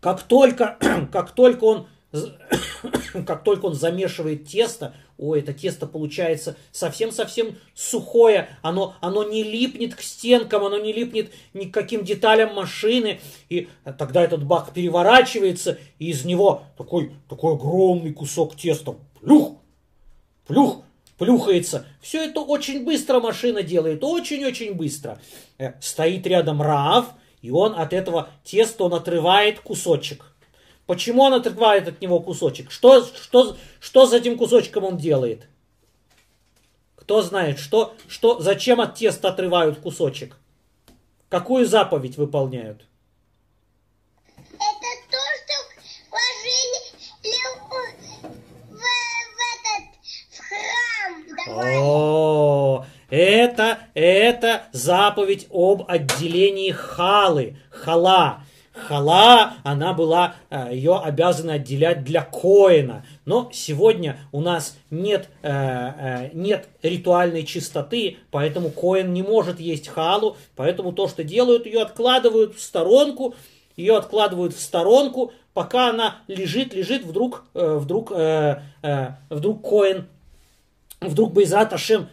Как 0.00 0.22
только, 0.22 0.78
как 1.12 1.32
только 1.32 1.64
он 1.64 1.86
как 3.26 3.42
только 3.42 3.66
он 3.66 3.74
замешивает 3.74 4.46
тесто, 4.46 4.94
ой, 5.18 5.40
это 5.40 5.52
тесто 5.52 5.86
получается 5.86 6.56
совсем-совсем 6.72 7.56
сухое, 7.74 8.48
оно, 8.62 8.94
оно 9.00 9.24
не 9.24 9.42
липнет 9.42 9.94
к 9.94 10.00
стенкам, 10.00 10.64
оно 10.64 10.78
не 10.78 10.92
липнет 10.92 11.32
ни 11.52 11.66
к 11.66 11.74
каким 11.74 12.04
деталям 12.04 12.54
машины, 12.54 13.20
и 13.48 13.68
тогда 13.98 14.22
этот 14.22 14.44
бак 14.44 14.72
переворачивается, 14.72 15.78
и 15.98 16.10
из 16.10 16.24
него 16.24 16.62
такой, 16.76 17.12
такой 17.28 17.54
огромный 17.54 18.12
кусок 18.12 18.56
теста, 18.56 18.96
плюх, 19.20 19.56
плюх, 20.46 20.82
плюхается. 21.18 21.86
Все 22.00 22.24
это 22.24 22.40
очень 22.40 22.84
быстро 22.84 23.20
машина 23.20 23.62
делает, 23.62 24.02
очень-очень 24.02 24.74
быстро. 24.74 25.20
Э, 25.58 25.74
стоит 25.80 26.26
рядом 26.26 26.60
Рав, 26.60 27.06
и 27.40 27.50
он 27.50 27.74
от 27.74 27.92
этого 27.92 28.30
теста 28.42 28.84
он 28.84 28.94
отрывает 28.94 29.60
кусочек. 29.60 30.33
Почему 30.86 31.22
он 31.22 31.34
отрывает 31.34 31.88
от 31.88 32.00
него 32.02 32.20
кусочек? 32.20 32.70
Что, 32.70 33.04
что, 33.04 33.56
что 33.80 34.06
с 34.06 34.12
этим 34.12 34.36
кусочком 34.36 34.84
он 34.84 34.98
делает? 34.98 35.48
Кто 36.96 37.22
знает, 37.22 37.58
что, 37.58 37.94
что, 38.08 38.40
зачем 38.40 38.80
от 38.80 38.94
теста 38.94 39.28
отрывают 39.28 39.78
кусочек? 39.78 40.36
Какую 41.28 41.66
заповедь 41.66 42.16
выполняют? 42.16 42.86
Это 44.36 44.88
то, 45.10 45.18
что 45.40 45.54
ложили 46.12 46.80
в, 47.22 48.74
в 48.74 48.82
этот 49.52 49.84
в 50.30 50.38
храм. 50.48 51.46
Давай. 51.46 51.78
О, 51.78 52.86
это, 53.08 53.78
это 53.94 54.64
заповедь 54.72 55.46
об 55.50 55.84
отделении 55.88 56.70
халы, 56.70 57.58
хала. 57.70 58.44
Хала, 58.74 59.54
она 59.62 59.92
была, 59.92 60.34
э, 60.50 60.70
ее 60.72 60.98
обязаны 60.98 61.52
отделять 61.52 62.02
для 62.02 62.22
коина. 62.22 63.06
Но 63.24 63.48
сегодня 63.52 64.18
у 64.32 64.40
нас 64.40 64.76
нет, 64.90 65.28
э, 65.42 65.48
э, 65.48 66.30
нет 66.34 66.68
ритуальной 66.82 67.44
чистоты, 67.44 68.18
поэтому 68.32 68.70
коин 68.70 69.12
не 69.12 69.22
может 69.22 69.60
есть 69.60 69.86
халу, 69.86 70.36
поэтому 70.56 70.92
то, 70.92 71.06
что 71.06 71.22
делают, 71.22 71.66
ее 71.66 71.82
откладывают 71.82 72.56
в 72.56 72.60
сторонку, 72.60 73.36
ее 73.76 73.96
откладывают 73.96 74.54
в 74.54 74.60
сторонку, 74.60 75.32
пока 75.52 75.90
она 75.90 76.16
лежит, 76.26 76.74
лежит, 76.74 77.04
вдруг, 77.04 77.44
вдруг, 77.54 78.12
вдруг 79.30 79.68
коин, 79.68 80.08
вдруг 81.00 81.32
Байзат 81.32 81.72
Ашем 81.72 82.08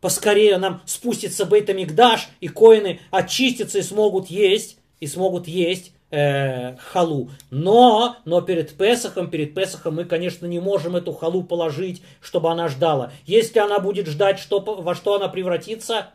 поскорее 0.00 0.58
нам 0.58 0.82
спустится 0.84 1.44
Бейтамикдаш, 1.44 2.28
и 2.40 2.48
коины 2.48 2.98
очистятся 3.12 3.78
и 3.78 3.82
смогут 3.82 4.28
есть 4.28 4.78
и 5.02 5.08
смогут 5.08 5.48
есть 5.48 5.92
э, 6.12 6.76
халу. 6.76 7.28
Но, 7.50 8.18
но 8.24 8.40
перед 8.40 8.76
Песохом, 8.76 9.28
перед 9.28 9.52
Песохом 9.52 9.96
мы, 9.96 10.04
конечно, 10.04 10.46
не 10.46 10.60
можем 10.60 10.94
эту 10.94 11.12
халу 11.12 11.42
положить, 11.42 12.04
чтобы 12.20 12.52
она 12.52 12.68
ждала. 12.68 13.10
Если 13.26 13.58
она 13.58 13.80
будет 13.80 14.06
ждать, 14.06 14.38
что, 14.38 14.60
во 14.60 14.94
что 14.94 15.16
она 15.16 15.26
превратится? 15.26 16.10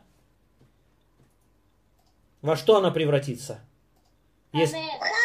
Во 2.41 2.55
что 2.55 2.77
она 2.77 2.91
превратится? 2.91 3.59
Есть... 4.53 4.73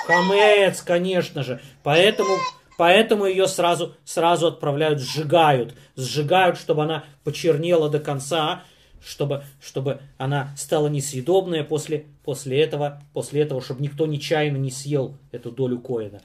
Хамец, 0.08 0.82
конечно 0.82 1.44
же. 1.44 1.60
Поэтому, 1.84 2.36
поэтому 2.78 3.26
ее 3.26 3.46
сразу, 3.46 3.94
сразу 4.04 4.48
отправляют, 4.48 4.98
сжигают. 4.98 5.76
Сжигают, 5.94 6.58
чтобы 6.58 6.82
она 6.82 7.04
почернела 7.22 7.88
до 7.88 8.00
конца, 8.00 8.64
чтобы, 9.04 9.44
чтобы 9.60 10.00
она 10.18 10.54
стала 10.56 10.88
несъедобная 10.88 11.64
после, 11.64 12.06
после, 12.24 12.60
этого, 12.60 13.02
после 13.12 13.42
этого, 13.42 13.60
чтобы 13.60 13.82
никто 13.82 14.06
нечаянно 14.06 14.56
не 14.56 14.70
съел 14.70 15.16
эту 15.32 15.50
долю 15.50 15.78
коина. 15.80 16.20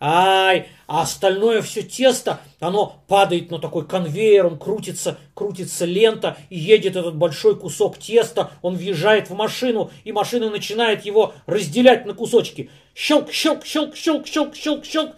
Ай, 0.00 0.68
а 0.86 1.02
остальное 1.02 1.62
все 1.62 1.82
тесто, 1.82 2.40
оно 2.60 3.02
падает 3.08 3.50
на 3.50 3.58
такой 3.58 3.86
конвейер, 3.86 4.44
он 4.46 4.58
крутится, 4.58 5.16
крутится 5.34 5.86
лента, 5.86 6.36
и 6.50 6.58
едет 6.58 6.96
этот 6.96 7.16
большой 7.16 7.56
кусок 7.56 7.96
теста, 7.98 8.50
он 8.60 8.76
въезжает 8.76 9.30
в 9.30 9.34
машину, 9.34 9.90
и 10.02 10.12
машина 10.12 10.50
начинает 10.50 11.06
его 11.06 11.32
разделять 11.46 12.04
на 12.06 12.12
кусочки. 12.12 12.70
Щелк, 12.94 13.32
щелк, 13.32 13.64
щелк, 13.64 13.96
щелк, 13.96 14.26
щелк, 14.26 14.54
щелк, 14.54 14.84
щелк. 14.84 15.12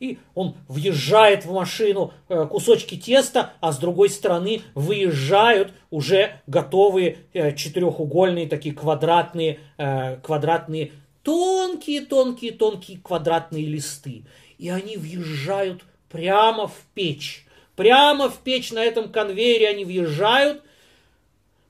И 0.00 0.18
он 0.34 0.56
въезжает 0.66 1.44
в 1.44 1.52
машину 1.52 2.12
э, 2.28 2.46
кусочки 2.50 2.96
теста, 2.96 3.52
а 3.60 3.70
с 3.70 3.78
другой 3.78 4.08
стороны 4.08 4.62
выезжают 4.74 5.74
уже 5.90 6.40
готовые 6.46 7.18
э, 7.34 7.54
четырехугольные 7.54 8.48
такие 8.48 8.74
квадратные, 8.74 9.60
э, 9.76 10.16
квадратные 10.22 10.92
тонкие-тонкие-тонкие 11.22 12.98
квадратные 12.98 13.66
листы. 13.66 14.24
И 14.56 14.70
они 14.70 14.96
въезжают 14.96 15.82
прямо 16.08 16.66
в 16.66 16.76
печь. 16.94 17.46
Прямо 17.76 18.30
в 18.30 18.38
печь 18.38 18.72
на 18.72 18.82
этом 18.82 19.12
конвейере 19.12 19.68
они 19.68 19.84
въезжают, 19.84 20.62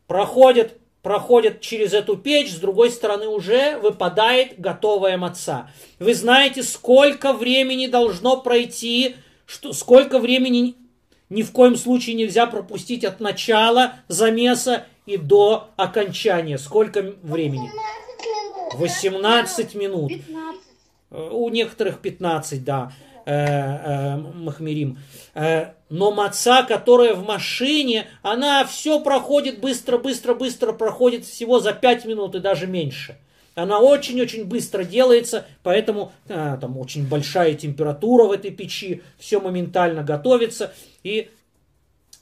проходят, 0.06 0.79
проходят 1.02 1.60
через 1.60 1.92
эту 1.92 2.16
печь, 2.16 2.52
с 2.52 2.58
другой 2.58 2.90
стороны 2.90 3.26
уже 3.28 3.78
выпадает 3.78 4.58
готовая 4.60 5.16
маца. 5.16 5.70
Вы 5.98 6.14
знаете, 6.14 6.62
сколько 6.62 7.32
времени 7.32 7.86
должно 7.86 8.36
пройти, 8.40 9.16
что, 9.46 9.72
сколько 9.72 10.18
времени 10.18 10.76
ни 11.28 11.42
в 11.42 11.52
коем 11.52 11.76
случае 11.76 12.16
нельзя 12.16 12.46
пропустить 12.46 13.04
от 13.04 13.20
начала 13.20 13.94
замеса 14.08 14.86
и 15.06 15.16
до 15.16 15.70
окончания. 15.76 16.58
Сколько 16.58 17.14
времени? 17.22 17.70
18 18.74 19.74
минут. 19.74 20.08
15. 20.12 20.60
У 21.32 21.48
некоторых 21.48 22.00
15, 22.00 22.64
да, 22.64 22.92
э, 23.26 23.32
э, 23.32 24.16
Махмерим. 24.16 24.98
Э, 25.34 25.72
но 25.90 26.12
маца, 26.12 26.62
которая 26.62 27.14
в 27.14 27.26
машине, 27.26 28.06
она 28.22 28.64
все 28.64 29.00
проходит 29.00 29.60
быстро, 29.60 29.98
быстро, 29.98 30.34
быстро, 30.34 30.72
проходит 30.72 31.26
всего 31.26 31.58
за 31.58 31.72
5 31.72 32.04
минут 32.06 32.36
и 32.36 32.38
даже 32.38 32.66
меньше. 32.68 33.18
Она 33.56 33.80
очень-очень 33.80 34.44
быстро 34.44 34.84
делается, 34.84 35.46
поэтому 35.64 36.12
а, 36.28 36.56
там 36.56 36.78
очень 36.78 37.06
большая 37.06 37.54
температура 37.54 38.24
в 38.24 38.32
этой 38.32 38.52
печи, 38.52 39.02
все 39.18 39.40
моментально 39.40 40.04
готовится, 40.04 40.72
и 41.02 41.28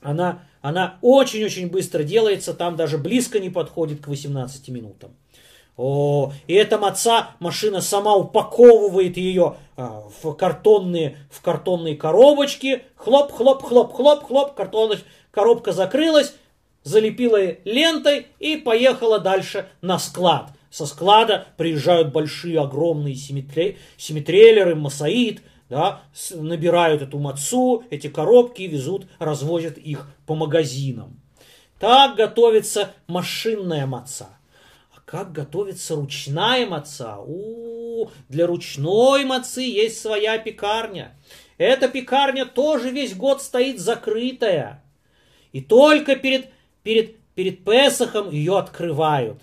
она, 0.01 0.43
она 0.63 0.99
очень-очень 1.03 1.69
быстро 1.69 2.03
делается, 2.03 2.55
там 2.55 2.75
даже 2.75 2.97
близко 2.97 3.39
не 3.39 3.51
подходит 3.51 4.01
к 4.01 4.09
18 4.09 4.69
минутам. 4.69 5.15
О, 5.79 6.33
и 6.49 6.55
эта 6.55 6.77
маца, 6.77 7.37
машина 7.39 7.81
сама 7.81 8.17
упаковывает 8.17 9.17
ее 9.17 9.55
а, 9.77 10.03
в, 10.23 10.35
картонные, 10.35 11.17
в 11.31 11.41
картонные 11.41 11.95
коробочки. 11.95 12.83
Хлоп, 12.97 13.31
хлоп, 13.31 13.63
хлоп, 13.63 13.95
хлоп, 13.95 14.27
хлоп. 14.27 14.55
Картон, 14.55 14.97
коробка 15.31 15.71
закрылась, 15.71 16.35
залепила 16.83 17.39
лентой 17.65 18.27
и 18.41 18.57
поехала 18.57 19.21
дальше 19.21 19.69
на 19.81 20.01
склад. 20.01 20.51
Со 20.69 20.85
склада 20.85 21.47
приезжают 21.57 22.13
большие, 22.13 22.61
огромные 22.61 23.15
семитрейлеры, 23.15 24.75
массаид, 24.75 25.43
да, 25.71 26.03
набирают 26.35 27.03
эту 27.03 27.21
мацу, 27.21 27.85
эти 27.91 28.09
коробки 28.09 28.63
везут, 28.63 29.07
развозят 29.21 29.79
их 29.79 30.11
по 30.27 30.35
магазинам. 30.35 31.21
Так 31.79 32.17
готовится 32.17 32.91
машинная 33.07 33.87
маца. 33.87 34.38
Как 35.09 35.33
готовится 35.33 35.95
ручная 35.95 36.67
маца? 36.67 37.17
У, 37.17 38.11
для 38.29 38.47
ручной 38.47 39.25
мацы 39.25 39.63
есть 39.63 40.03
своя 40.03 40.37
пекарня. 40.37 41.17
Эта 41.57 41.89
пекарня 41.89 42.45
тоже 42.45 42.91
весь 42.91 43.15
год 43.15 43.41
стоит 43.41 43.81
закрытая. 43.81 44.85
И 45.53 45.63
только 45.63 46.15
перед, 46.15 46.51
перед, 46.83 47.17
перед 47.35 47.65
Песохом 47.65 48.29
ее 48.29 48.59
открывают. 48.59 49.41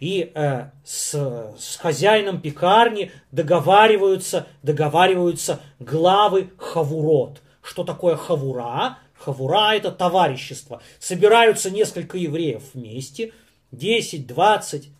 И 0.00 0.32
э, 0.34 0.70
с, 0.84 1.12
с 1.56 1.76
хозяином 1.76 2.40
пекарни 2.40 3.12
договариваются, 3.30 4.48
договариваются 4.64 5.60
главы 5.78 6.50
хавурот. 6.58 7.42
Что 7.62 7.84
такое 7.84 8.16
хавура? 8.16 8.98
Хавура 9.14 9.72
это 9.76 9.92
товарищество. 9.92 10.82
Собираются 10.98 11.70
несколько 11.70 12.18
евреев 12.18 12.74
вместе, 12.74 13.32
10, 13.70 14.26
20, 14.26 14.90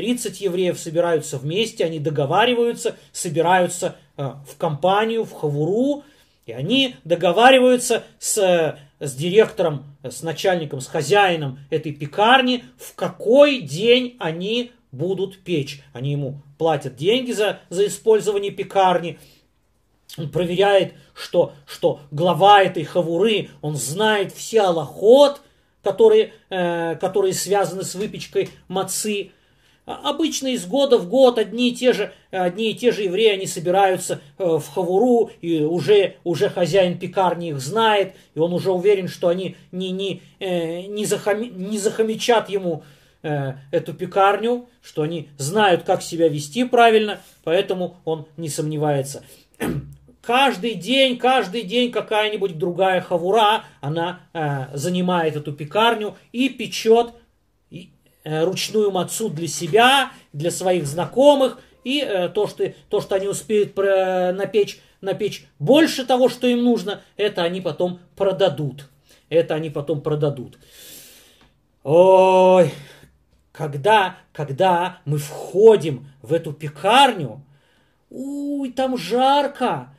30 0.00 0.40
евреев 0.40 0.78
собираются 0.78 1.36
вместе, 1.36 1.84
они 1.84 1.98
договариваются, 1.98 2.96
собираются 3.12 3.96
э, 4.16 4.32
в 4.48 4.56
компанию, 4.56 5.24
в 5.24 5.32
хавуру, 5.34 6.04
и 6.46 6.52
они 6.52 6.96
договариваются 7.04 8.04
с, 8.18 8.38
э, 8.38 8.78
с 8.98 9.14
директором, 9.14 9.84
с 10.02 10.22
начальником, 10.22 10.80
с 10.80 10.86
хозяином 10.86 11.58
этой 11.68 11.92
пекарни, 11.92 12.64
в 12.78 12.94
какой 12.94 13.60
день 13.60 14.16
они 14.20 14.72
будут 14.90 15.40
печь. 15.40 15.82
Они 15.92 16.12
ему 16.12 16.40
платят 16.56 16.96
деньги 16.96 17.32
за, 17.32 17.60
за 17.68 17.86
использование 17.86 18.52
пекарни, 18.52 19.18
он 20.16 20.30
проверяет, 20.30 20.94
что, 21.12 21.52
что 21.66 22.00
глава 22.10 22.62
этой 22.62 22.84
хавуры, 22.84 23.50
он 23.60 23.76
знает 23.76 24.32
все 24.32 24.62
аллоход, 24.62 25.42
которые, 25.82 26.32
э, 26.48 26.96
которые 26.96 27.34
связаны 27.34 27.84
с 27.84 27.94
выпечкой 27.94 28.48
мацы, 28.66 29.32
обычно 29.90 30.48
из 30.48 30.66
года 30.66 30.98
в 30.98 31.08
год 31.08 31.38
одни 31.38 31.70
и 31.70 31.74
те 31.74 31.92
же, 31.92 32.12
одни 32.30 32.70
и 32.70 32.74
те 32.74 32.92
же 32.92 33.02
евреи, 33.02 33.32
они 33.32 33.46
собираются 33.46 34.20
э, 34.38 34.44
в 34.44 34.66
Хавуру, 34.68 35.30
и 35.40 35.62
уже, 35.62 36.16
уже 36.24 36.48
хозяин 36.48 36.98
пекарни 36.98 37.50
их 37.50 37.60
знает, 37.60 38.14
и 38.34 38.38
он 38.38 38.52
уже 38.52 38.70
уверен, 38.70 39.08
что 39.08 39.28
они 39.28 39.56
не, 39.72 39.90
не, 39.90 40.22
э, 40.38 40.82
не, 40.82 41.04
захами, 41.04 41.46
не 41.46 41.78
захомичат 41.78 42.48
ему 42.50 42.84
э, 43.22 43.54
эту 43.70 43.94
пекарню, 43.94 44.68
что 44.82 45.02
они 45.02 45.28
знают, 45.38 45.84
как 45.84 46.02
себя 46.02 46.28
вести 46.28 46.64
правильно, 46.64 47.20
поэтому 47.42 47.96
он 48.04 48.26
не 48.36 48.48
сомневается. 48.48 49.24
Каждый 50.22 50.74
день, 50.74 51.16
каждый 51.16 51.62
день 51.62 51.90
какая-нибудь 51.90 52.58
другая 52.58 53.00
хавура, 53.00 53.64
она 53.80 54.20
занимает 54.74 55.34
эту 55.34 55.54
пекарню 55.54 56.14
и 56.30 56.50
печет 56.50 57.14
Э, 57.14 57.19
ручную 58.44 58.90
мацу 58.90 59.28
для 59.28 59.48
себя, 59.48 60.12
для 60.32 60.50
своих 60.50 60.86
знакомых, 60.86 61.58
и 61.84 62.00
э, 62.00 62.28
то, 62.28 62.46
что, 62.46 62.72
то, 62.88 63.00
что 63.00 63.14
они 63.14 63.28
успеют 63.28 63.76
напечь, 63.76 64.80
напечь 65.00 65.46
больше 65.58 66.04
того, 66.04 66.28
что 66.28 66.46
им 66.46 66.62
нужно, 66.62 67.02
это 67.16 67.42
они 67.42 67.60
потом 67.60 68.00
продадут. 68.16 68.88
Это 69.28 69.54
они 69.54 69.70
потом 69.70 70.00
продадут. 70.00 70.58
Ой, 71.82 72.72
когда, 73.52 74.16
когда 74.32 74.98
мы 75.04 75.18
входим 75.18 76.06
в 76.20 76.32
эту 76.32 76.52
пекарню, 76.52 77.42
уй, 78.10 78.72
там 78.72 78.98
жарко, 78.98 79.94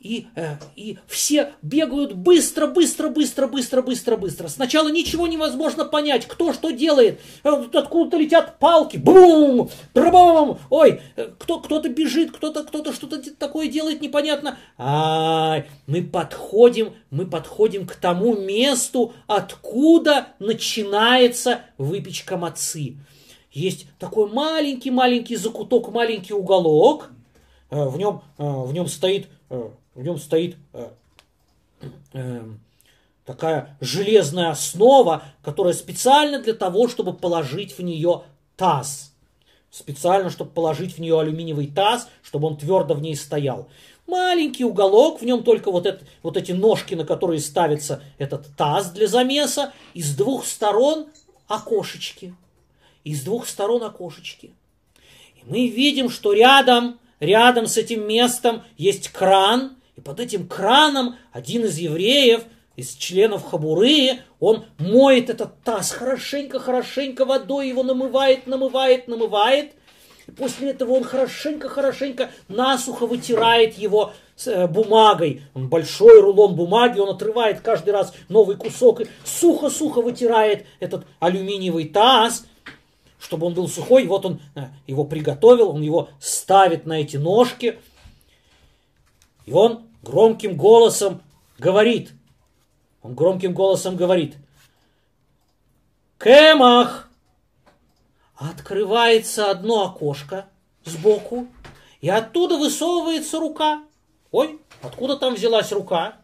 и, 0.00 0.28
э, 0.36 0.56
и 0.76 0.98
все 1.08 1.54
бегают 1.60 2.12
быстро, 2.12 2.68
быстро, 2.68 3.08
быстро, 3.08 3.48
быстро, 3.48 3.82
быстро, 3.82 4.16
быстро. 4.16 4.48
Сначала 4.48 4.88
ничего 4.88 5.26
невозможно 5.26 5.84
понять, 5.84 6.26
кто 6.26 6.52
что 6.52 6.70
делает. 6.70 7.20
Э, 7.42 7.64
откуда-то 7.72 8.16
летят 8.16 8.60
палки. 8.60 8.96
Бум! 8.96 9.70
Трабам! 9.92 10.58
Ой, 10.70 11.00
э, 11.16 11.30
кто, 11.38 11.58
кто-то 11.58 11.88
бежит, 11.88 12.30
кто-то, 12.30 12.62
кто-то 12.62 12.92
что-то 12.92 13.18
такое 13.34 13.66
делает 13.66 14.00
непонятно. 14.00 14.56
А, 14.76 15.64
мы 15.88 16.02
подходим, 16.02 16.94
мы 17.10 17.26
подходим 17.26 17.84
к 17.84 17.96
тому 17.96 18.36
месту, 18.36 19.14
откуда 19.26 20.28
начинается 20.38 21.62
выпечка 21.76 22.36
мацы. 22.36 22.98
Есть 23.50 23.86
такой 23.98 24.30
маленький-маленький 24.30 25.34
закуток, 25.34 25.90
маленький 25.90 26.34
уголок. 26.34 27.10
В 27.70 27.98
нем, 27.98 28.22
в 28.38 28.72
нем 28.72 28.86
стоит 28.86 29.28
в 29.98 30.02
нем 30.04 30.16
стоит 30.16 30.56
э, 30.74 30.90
э, 32.12 32.44
такая 33.24 33.76
железная 33.80 34.50
основа, 34.50 35.24
которая 35.42 35.74
специально 35.74 36.40
для 36.40 36.54
того, 36.54 36.86
чтобы 36.86 37.14
положить 37.14 37.76
в 37.76 37.82
нее 37.82 38.22
таз. 38.56 39.12
Специально, 39.72 40.30
чтобы 40.30 40.52
положить 40.52 40.94
в 40.94 40.98
нее 41.00 41.18
алюминиевый 41.18 41.66
таз, 41.66 42.08
чтобы 42.22 42.46
он 42.46 42.56
твердо 42.56 42.94
в 42.94 43.02
ней 43.02 43.16
стоял. 43.16 43.68
Маленький 44.06 44.64
уголок, 44.64 45.20
в 45.20 45.24
нем 45.24 45.42
только 45.42 45.72
вот, 45.72 45.84
это, 45.84 46.04
вот 46.22 46.36
эти 46.36 46.52
ножки, 46.52 46.94
на 46.94 47.04
которые 47.04 47.40
ставится 47.40 48.00
этот 48.18 48.46
таз 48.56 48.92
для 48.92 49.08
замеса, 49.08 49.72
и 49.94 50.02
с 50.02 50.14
двух 50.14 50.46
сторон 50.46 51.08
окошечки. 51.48 52.36
И 53.02 53.16
с 53.16 53.24
двух 53.24 53.48
сторон 53.48 53.82
окошечки. 53.82 54.52
И 55.34 55.40
мы 55.44 55.66
видим, 55.66 56.08
что 56.08 56.32
рядом, 56.32 57.00
рядом 57.18 57.66
с 57.66 57.76
этим 57.76 58.06
местом 58.06 58.62
есть 58.76 59.08
кран, 59.08 59.74
под 60.08 60.20
этим 60.20 60.48
краном 60.48 61.16
один 61.32 61.66
из 61.66 61.76
евреев, 61.76 62.44
из 62.76 62.94
членов 62.94 63.44
Хабуры, 63.44 64.20
он 64.40 64.64
моет 64.78 65.28
этот 65.28 65.62
таз 65.62 65.90
хорошенько-хорошенько 65.90 67.26
водой, 67.26 67.68
его 67.68 67.82
намывает, 67.82 68.46
намывает, 68.46 69.06
намывает. 69.06 69.72
И 70.26 70.30
после 70.30 70.70
этого 70.70 70.92
он 70.92 71.04
хорошенько-хорошенько 71.04 72.30
насухо 72.48 73.06
вытирает 73.06 73.76
его 73.76 74.14
э, 74.46 74.66
бумагой. 74.66 75.42
Он 75.52 75.68
большой 75.68 76.22
рулон 76.22 76.54
бумаги, 76.54 77.00
он 77.00 77.10
отрывает 77.10 77.60
каждый 77.60 77.90
раз 77.90 78.14
новый 78.30 78.56
кусок 78.56 79.02
и 79.02 79.08
сухо-сухо 79.26 80.00
вытирает 80.00 80.64
этот 80.80 81.04
алюминиевый 81.20 81.84
таз– 81.84 82.46
чтобы 83.20 83.48
он 83.48 83.54
был 83.54 83.66
сухой. 83.66 84.06
Вот 84.06 84.24
он 84.24 84.40
э, 84.54 84.68
его 84.86 85.04
приготовил, 85.04 85.70
он 85.70 85.82
его 85.82 86.08
ставит 86.20 86.86
на 86.86 87.00
эти 87.00 87.16
ножки. 87.16 87.80
И 89.44 89.52
он 89.52 89.87
громким 90.02 90.56
голосом 90.56 91.22
говорит, 91.58 92.12
он 93.02 93.14
громким 93.14 93.54
голосом 93.54 93.96
говорит, 93.96 94.36
Кемах! 96.18 97.08
Открывается 98.36 99.50
одно 99.50 99.86
окошко 99.86 100.48
сбоку, 100.84 101.48
и 102.00 102.08
оттуда 102.08 102.56
высовывается 102.56 103.40
рука. 103.40 103.82
Ой, 104.30 104.60
откуда 104.82 105.16
там 105.16 105.34
взялась 105.34 105.72
рука? 105.72 106.16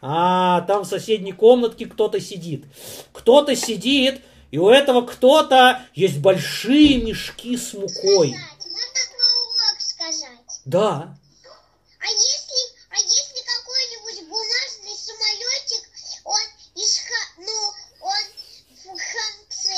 А, 0.00 0.62
там 0.62 0.82
в 0.82 0.86
соседней 0.86 1.32
комнатке 1.32 1.86
кто-то 1.86 2.20
сидит. 2.20 2.64
Кто-то 3.12 3.54
сидит 3.54 4.22
и 4.50 4.58
у 4.58 4.68
этого 4.68 5.06
кто-то 5.06 5.82
есть 5.94 6.18
большие 6.18 6.98
мешки 6.98 7.56
с 7.56 7.72
мукой. 7.72 8.30
урок 8.30 9.80
сказать? 9.80 10.60
Да. 10.64 11.16
А 12.00 12.06
если, 12.06 12.60
а 12.90 12.96
если 12.96 13.40
какой-нибудь 13.46 14.28
бумажный 14.28 14.96
самолетик, 14.96 15.88
он 16.24 16.40
из, 16.74 16.98
ну, 17.38 17.72
он 18.00 18.24
в 18.82 19.02
конце 19.14 19.76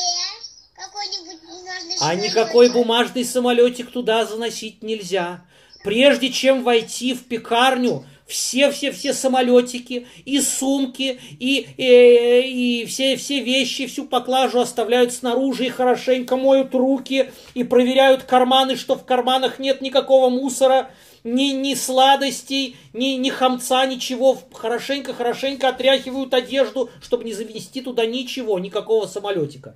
какой-нибудь 0.74 1.42
бумажный 1.42 1.71
А 2.00 2.14
никакой 2.14 2.72
бумажный 2.72 3.24
самолетик 3.24 3.90
туда 3.90 4.24
заносить 4.24 4.82
нельзя. 4.82 5.44
Прежде 5.84 6.30
чем 6.30 6.62
войти 6.62 7.12
в 7.14 7.24
пекарню, 7.24 8.04
все-все-все 8.26 9.12
самолетики, 9.12 10.06
и 10.24 10.40
сумки, 10.40 11.20
и, 11.38 11.66
и, 11.76 12.82
и 12.82 12.86
все, 12.86 13.16
все 13.16 13.40
вещи, 13.40 13.86
всю 13.86 14.04
поклажу 14.04 14.60
оставляют 14.60 15.12
снаружи 15.12 15.66
и 15.66 15.70
хорошенько 15.70 16.36
моют 16.36 16.74
руки 16.74 17.30
и 17.54 17.64
проверяют 17.64 18.22
карманы, 18.22 18.76
что 18.76 18.94
в 18.94 19.04
карманах 19.04 19.58
нет 19.58 19.82
никакого 19.82 20.30
мусора, 20.30 20.90
ни, 21.24 21.52
ни 21.52 21.74
сладостей, 21.74 22.76
ни, 22.92 23.16
ни 23.16 23.30
хамца, 23.30 23.86
ничего. 23.86 24.38
Хорошенько-хорошенько 24.52 25.68
отряхивают 25.68 26.32
одежду, 26.32 26.90
чтобы 27.02 27.24
не 27.24 27.32
завести 27.32 27.80
туда 27.82 28.06
ничего, 28.06 28.58
никакого 28.58 29.06
самолетика. 29.06 29.74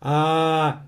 А, 0.00 0.82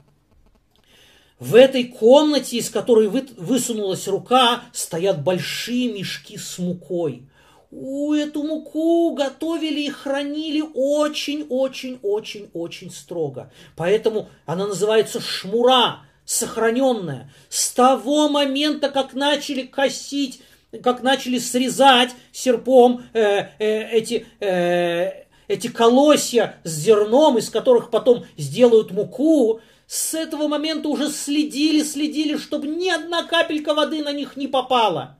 в 1.38 1.54
этой 1.54 1.84
комнате, 1.84 2.56
из 2.58 2.68
которой 2.70 3.06
вы, 3.08 3.26
высунулась 3.36 4.08
рука, 4.08 4.62
стоят 4.72 5.22
большие 5.22 5.92
мешки 5.92 6.38
с 6.38 6.58
мукой. 6.58 7.28
У 7.70 8.12
эту 8.12 8.42
муку 8.42 9.14
готовили 9.14 9.80
и 9.80 9.90
хранили 9.90 10.62
очень-очень-очень-очень 10.74 12.90
строго. 12.90 13.50
Поэтому 13.76 14.28
она 14.44 14.66
называется 14.66 15.20
шмура, 15.20 16.00
сохраненная. 16.24 17.30
С 17.48 17.72
того 17.72 18.28
момента, 18.28 18.90
как 18.90 19.14
начали 19.14 19.62
косить, 19.62 20.42
как 20.82 21.02
начали 21.02 21.38
срезать 21.38 22.10
серпом 22.30 23.04
э, 23.14 23.46
э, 23.58 23.88
эти, 23.90 24.26
э, 24.40 25.21
эти 25.52 25.68
колосья 25.68 26.56
с 26.64 26.70
зерном, 26.70 27.36
из 27.36 27.50
которых 27.50 27.90
потом 27.90 28.24
сделают 28.38 28.90
муку, 28.90 29.60
с 29.86 30.14
этого 30.14 30.48
момента 30.48 30.88
уже 30.88 31.10
следили, 31.10 31.82
следили, 31.82 32.38
чтобы 32.38 32.68
ни 32.68 32.88
одна 32.88 33.24
капелька 33.24 33.74
воды 33.74 34.02
на 34.02 34.12
них 34.12 34.36
не 34.38 34.48
попала. 34.48 35.18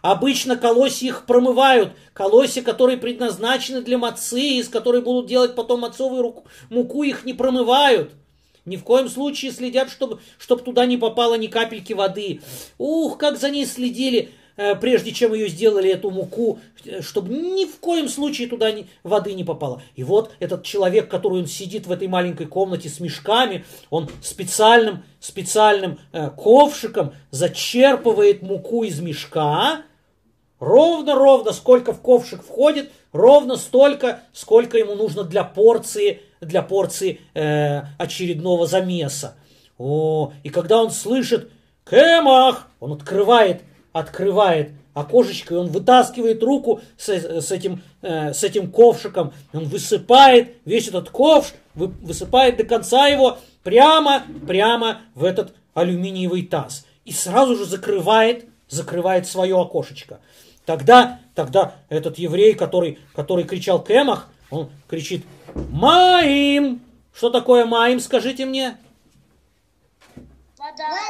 Обычно 0.00 0.56
колосья 0.56 1.08
их 1.08 1.26
промывают, 1.26 1.92
колосья, 2.14 2.62
которые 2.62 2.96
предназначены 2.96 3.82
для 3.82 3.98
мацы, 3.98 4.40
из 4.40 4.70
которой 4.70 5.02
будут 5.02 5.26
делать 5.26 5.54
потом 5.54 5.80
мацовую 5.80 6.44
муку, 6.70 7.02
их 7.02 7.26
не 7.26 7.34
промывают. 7.34 8.12
Ни 8.64 8.76
в 8.76 8.84
коем 8.84 9.10
случае 9.10 9.52
следят, 9.52 9.90
чтобы, 9.90 10.20
чтобы 10.38 10.62
туда 10.62 10.86
не 10.86 10.96
попало 10.96 11.34
ни 11.34 11.48
капельки 11.48 11.92
воды. 11.92 12.40
Ух, 12.78 13.18
как 13.18 13.38
за 13.38 13.50
ней 13.50 13.66
следили. 13.66 14.30
Э, 14.58 14.74
прежде 14.74 15.12
чем 15.12 15.34
ее 15.34 15.48
сделали, 15.48 15.88
эту 15.88 16.10
муку, 16.10 16.58
э, 16.84 17.00
чтобы 17.00 17.32
ни 17.32 17.64
в 17.64 17.78
коем 17.78 18.08
случае 18.08 18.48
туда 18.48 18.72
воды 19.04 19.34
не 19.34 19.44
попало. 19.44 19.82
И 19.94 20.02
вот 20.02 20.32
этот 20.40 20.64
человек, 20.64 21.08
который 21.08 21.42
он 21.42 21.46
сидит 21.46 21.86
в 21.86 21.92
этой 21.92 22.08
маленькой 22.08 22.46
комнате 22.46 22.88
с 22.88 22.98
мешками, 22.98 23.64
он 23.88 24.10
специальным, 24.20 25.04
специальным 25.20 26.00
э, 26.12 26.30
ковшиком 26.36 27.12
зачерпывает 27.30 28.42
муку 28.42 28.82
из 28.82 28.98
мешка, 28.98 29.82
ровно-ровно 30.58 31.52
сколько 31.52 31.92
в 31.92 32.00
ковшик 32.00 32.42
входит, 32.42 32.90
ровно 33.12 33.54
столько, 33.54 34.22
сколько 34.32 34.76
ему 34.76 34.96
нужно 34.96 35.22
для 35.22 35.44
порции, 35.44 36.20
для 36.40 36.62
порции 36.62 37.20
э, 37.34 37.82
очередного 37.96 38.66
замеса. 38.66 39.36
О, 39.78 40.32
и 40.42 40.48
когда 40.48 40.82
он 40.82 40.90
слышит 40.90 41.52
«Кемах!», 41.88 42.66
он 42.80 42.94
открывает 42.94 43.62
открывает 43.92 44.72
окошечко, 44.94 45.54
и 45.54 45.56
он 45.56 45.68
вытаскивает 45.68 46.42
руку 46.42 46.80
с, 46.96 47.08
с, 47.08 47.52
этим, 47.52 47.82
э, 48.02 48.32
с 48.32 48.42
этим 48.42 48.70
ковшиком, 48.70 49.32
он 49.52 49.64
высыпает 49.64 50.56
весь 50.64 50.88
этот 50.88 51.10
ковш, 51.10 51.54
вы, 51.74 51.88
высыпает 51.88 52.56
до 52.56 52.64
конца 52.64 53.06
его 53.06 53.38
прямо, 53.62 54.24
прямо 54.46 55.02
в 55.14 55.24
этот 55.24 55.54
алюминиевый 55.74 56.42
таз. 56.42 56.84
И 57.04 57.12
сразу 57.12 57.56
же 57.56 57.64
закрывает, 57.64 58.46
закрывает 58.68 59.26
свое 59.26 59.60
окошечко. 59.60 60.20
Тогда, 60.64 61.20
тогда 61.34 61.74
этот 61.88 62.18
еврей, 62.18 62.54
который, 62.54 62.98
который 63.14 63.44
кричал 63.44 63.82
Кемах, 63.82 64.28
он 64.50 64.70
кричит 64.88 65.24
«Маим!» 65.70 66.80
Что 67.18 67.30
такое 67.30 67.64
Маим, 67.64 67.98
скажите 67.98 68.46
мне? 68.46 68.76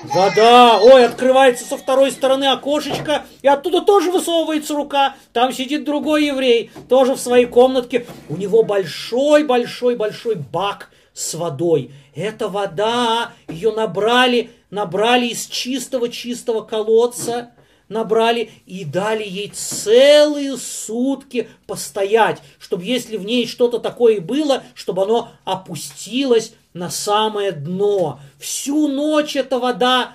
Вода. 0.05 0.79
Ой, 0.81 1.05
открывается 1.05 1.65
со 1.65 1.77
второй 1.77 2.11
стороны 2.11 2.45
окошечко, 2.47 3.25
и 3.43 3.49
оттуда 3.49 3.83
тоже 3.83 4.11
высовывается 4.11 4.75
рука. 4.75 5.17
Там 5.33 5.53
сидит 5.53 5.85
другой 5.85 6.27
еврей, 6.27 6.71
тоже 6.89 7.15
в 7.15 7.21
своей 7.21 7.47
комнатке. 7.47 8.07
У 8.29 8.37
него 8.37 8.63
большой-большой-большой 8.63 10.37
бак 10.37 10.91
с 11.13 11.35
водой. 11.35 11.91
Эта 12.15 12.49
вода, 12.49 13.33
ее 13.49 13.73
набрали, 13.73 14.51
набрали 14.71 15.27
из 15.27 15.47
чистого-чистого 15.47 16.63
колодца 16.63 17.51
набрали 17.89 18.51
и 18.67 18.85
дали 18.85 19.25
ей 19.25 19.49
целые 19.49 20.57
сутки 20.57 21.49
постоять, 21.67 22.41
чтобы 22.59 22.85
если 22.85 23.17
в 23.17 23.25
ней 23.25 23.47
что-то 23.47 23.79
такое 23.79 24.21
было, 24.21 24.63
чтобы 24.75 25.03
оно 25.05 25.31
опустилось 25.45 26.53
на 26.75 26.91
самое 26.91 27.53
дно. 27.53 28.21
Всю 28.38 28.88
ночь 28.88 29.37
эта 29.37 29.59
вода 29.59 30.12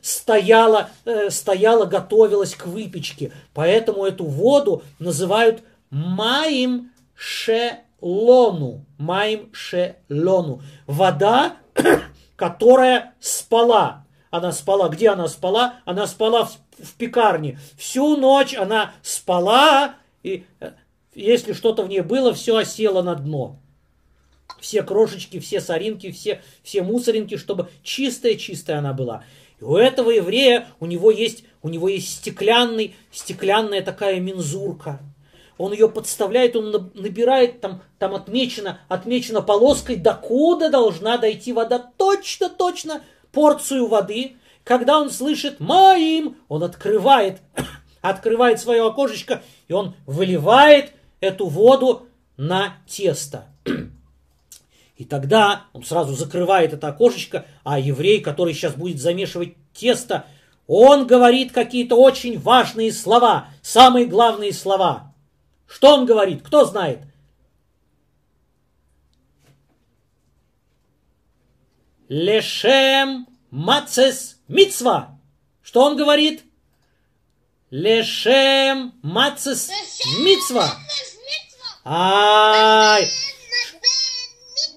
стояла, 0.00 0.90
э, 1.04 1.30
стояла, 1.30 1.84
готовилась 1.84 2.54
к 2.54 2.66
выпечке. 2.66 3.32
Поэтому 3.52 4.04
эту 4.04 4.24
воду 4.24 4.82
называют 4.98 5.62
маим 5.90 6.92
шелону. 7.14 8.84
Маим 8.98 9.50
шелону. 9.52 10.62
Вода, 10.86 11.56
которая 12.36 13.14
спала. 13.20 14.04
Она 14.30 14.52
спала. 14.52 14.88
Где 14.88 15.10
она 15.10 15.28
спала? 15.28 15.76
Она 15.84 16.06
спала 16.06 16.44
в, 16.44 16.56
в 16.78 16.94
пекарне. 16.94 17.58
Всю 17.76 18.16
ночь 18.16 18.54
она 18.54 18.92
спала, 19.02 19.96
и 20.22 20.46
э, 20.60 20.72
если 21.14 21.52
что-то 21.52 21.82
в 21.82 21.88
ней 21.88 22.00
было, 22.00 22.32
все 22.32 22.56
осело 22.56 23.02
на 23.02 23.14
дно 23.14 23.58
все 24.60 24.82
крошечки, 24.82 25.38
все 25.38 25.60
соринки, 25.60 26.10
все, 26.10 26.42
все 26.62 26.82
мусоринки, 26.82 27.36
чтобы 27.36 27.68
чистая-чистая 27.82 28.78
она 28.78 28.92
была. 28.92 29.24
И 29.60 29.64
у 29.64 29.76
этого 29.76 30.10
еврея, 30.10 30.66
у 30.80 30.86
него 30.86 31.10
есть, 31.10 31.44
у 31.62 31.68
него 31.68 31.88
есть 31.88 32.10
стеклянный, 32.16 32.94
стеклянная 33.10 33.82
такая 33.82 34.20
мензурка. 34.20 35.00
Он 35.58 35.72
ее 35.72 35.88
подставляет, 35.88 36.54
он 36.54 36.90
набирает, 36.94 37.60
там, 37.62 37.82
там 37.98 38.14
отмечено, 38.14 38.80
отмечено 38.88 39.40
полоской, 39.40 39.96
докуда 39.96 40.70
должна 40.70 41.16
дойти 41.16 41.52
вода. 41.52 41.78
Точно-точно 41.96 43.02
порцию 43.32 43.86
воды. 43.86 44.36
Когда 44.64 45.00
он 45.00 45.10
слышит 45.10 45.60
«Моим», 45.60 46.36
он 46.48 46.62
открывает, 46.62 47.40
открывает 48.02 48.60
свое 48.60 48.86
окошечко, 48.86 49.42
и 49.68 49.72
он 49.72 49.94
выливает 50.06 50.92
эту 51.20 51.46
воду 51.46 52.06
на 52.36 52.76
тесто. 52.86 53.46
И 54.96 55.04
тогда 55.04 55.66
он 55.72 55.84
сразу 55.84 56.14
закрывает 56.14 56.72
это 56.72 56.88
окошечко, 56.88 57.46
а 57.64 57.78
еврей, 57.78 58.20
который 58.20 58.54
сейчас 58.54 58.74
будет 58.74 58.98
замешивать 58.98 59.54
тесто, 59.74 60.26
Он 60.66 61.06
говорит 61.06 61.52
какие-то 61.52 61.96
очень 61.96 62.40
важные 62.40 62.92
слова, 62.92 63.48
самые 63.62 64.06
главные 64.06 64.52
слова. 64.52 65.14
Что 65.68 65.94
он 65.94 66.06
говорит? 66.06 66.42
Кто 66.42 66.64
знает? 66.64 67.00
Лешем 72.08 73.26
мацес 73.50 74.38
мицва. 74.48 75.18
Что 75.62 75.84
он 75.84 75.96
говорит? 75.96 76.44
Лешем 77.70 78.94
мацес 79.02 79.70
мицва. 80.20 80.70
Ай, 81.84 83.08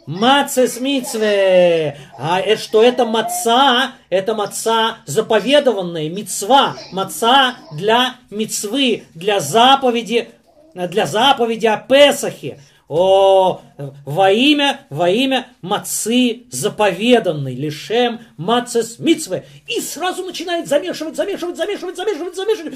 Мацес 0.10 0.80
мицве. 0.80 1.96
А 2.18 2.42
это 2.42 2.60
что? 2.60 2.82
Это 2.82 3.06
маца, 3.06 3.92
это 4.10 4.34
маца 4.34 4.98
заповедованная, 5.06 6.10
мицва. 6.10 6.76
Маца 6.92 7.58
для 7.74 8.16
мицвы, 8.32 9.04
для 9.14 9.40
заповеди, 9.40 10.30
для 10.74 11.06
заповеди 11.06 11.68
о 11.68 11.78
Песахе. 11.78 12.60
О, 12.88 13.62
во 14.04 14.32
имя, 14.32 14.80
во 14.90 15.12
имя 15.12 15.46
мацы 15.62 16.48
заповеданной, 16.50 17.54
лишем 17.54 18.22
мацес 18.36 18.98
мицве. 18.98 19.46
И 19.68 19.80
сразу 19.80 20.24
начинает 20.24 20.68
замешивать, 20.68 21.18
замешивать, 21.18 21.56
замешивать, 21.56 21.96
замешивать, 21.96 22.36
замешивать. 22.36 22.74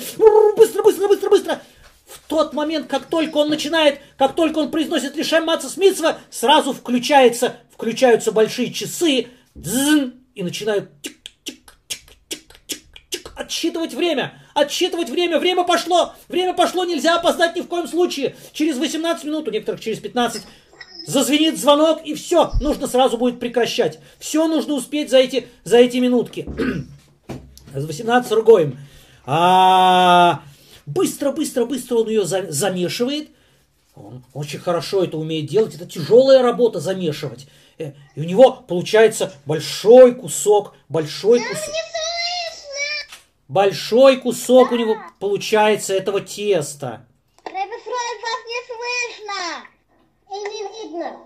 Быстро, 0.56 0.84
быстро, 0.84 1.08
быстро, 1.08 1.30
быстро. 1.32 1.62
В 2.14 2.28
тот 2.28 2.54
момент, 2.54 2.88
как 2.88 3.06
только 3.06 3.38
он 3.38 3.50
начинает, 3.50 4.00
как 4.18 4.36
только 4.36 4.60
он 4.60 4.70
произносит 4.70 5.16
лишем 5.16 5.46
мацес 5.46 5.78
мицва, 5.78 6.18
сразу 6.30 6.72
включается, 6.72 7.58
включаются 7.72 8.32
большие 8.32 8.72
часы, 8.72 9.28
дзн, 9.56 10.12
и 10.36 10.44
начинают 10.44 10.90
тик, 11.02 11.18
тик, 11.44 11.74
тик, 11.88 12.00
тик, 12.28 12.40
тик, 12.68 12.84
тик, 13.10 13.34
отсчитывать 13.36 13.96
время. 13.96 14.40
Отсчитывать 14.54 15.10
время. 15.10 15.40
Время 15.40 15.64
пошло. 15.64 16.14
Время 16.28 16.54
пошло. 16.54 16.86
Нельзя 16.86 17.16
опоздать 17.16 17.56
ни 17.56 17.62
в 17.62 17.68
коем 17.68 17.88
случае. 17.88 18.36
Через 18.52 18.78
18 18.78 19.24
минут, 19.26 19.48
у 19.48 19.52
некоторых 19.52 19.82
через 19.82 20.00
15, 20.00 20.44
зазвенит 21.08 21.58
звонок, 21.58 22.06
и 22.06 22.14
все. 22.14 22.52
Нужно 22.62 22.88
сразу 22.88 23.18
будет 23.18 23.40
прекращать. 23.40 24.00
Все 24.20 24.48
нужно 24.48 24.76
успеть 24.76 25.10
за 25.10 25.18
эти, 25.18 25.48
за 25.64 25.78
эти 25.78 25.98
минутки. 25.98 26.48
С 27.76 27.86
18 27.86 28.32
ругаем. 28.34 28.78
А, 29.26 30.44
быстро, 30.86 31.32
быстро, 31.32 31.66
быстро 31.66 31.98
он 31.98 32.10
ее 32.10 32.26
за, 32.26 32.52
замешивает. 32.52 33.30
Он 33.96 34.24
очень 34.34 34.60
хорошо 34.60 35.04
это 35.04 35.18
умеет 35.18 35.48
делать. 35.48 35.76
Это 35.76 35.86
тяжелая 35.86 36.42
работа 36.42 36.80
замешивать. 36.80 37.48
Э, 37.78 37.92
И 38.16 38.22
у 38.22 38.24
него 38.24 38.52
получается 38.52 39.34
большой 39.46 40.16
кусок, 40.16 40.76
большой 40.90 41.40
кусок. 41.40 41.74
Большой 43.48 44.18
кусок 44.18 44.72
у 44.72 44.76
него 44.76 44.98
получается 45.20 45.94
этого 45.94 46.22
теста. 46.22 47.06
Рэбби 47.46 47.56
вас 47.56 48.40
не 48.48 48.60
слышно. 49.20 49.68
И 50.32 50.36
не 50.50 50.84
видно. 50.84 51.18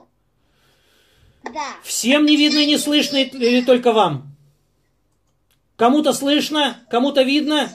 Да. 1.43 1.75
Всем 1.83 2.25
не 2.25 2.35
видно 2.35 2.57
и 2.57 2.65
не 2.65 2.77
слышно 2.77 3.17
или 3.17 3.61
только 3.61 3.93
вам? 3.93 4.35
Кому-то 5.77 6.11
слышно, 6.11 6.79
кому-то 6.89 7.21
видно? 7.21 7.69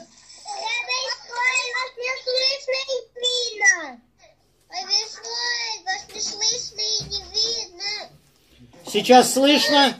Сейчас 8.92 9.32
слышно? 9.32 9.96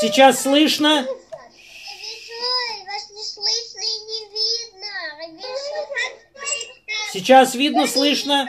Сейчас 0.00 0.40
слышно? 0.40 1.06
Сейчас 7.12 7.54
видно, 7.54 7.86
слышно? 7.86 8.48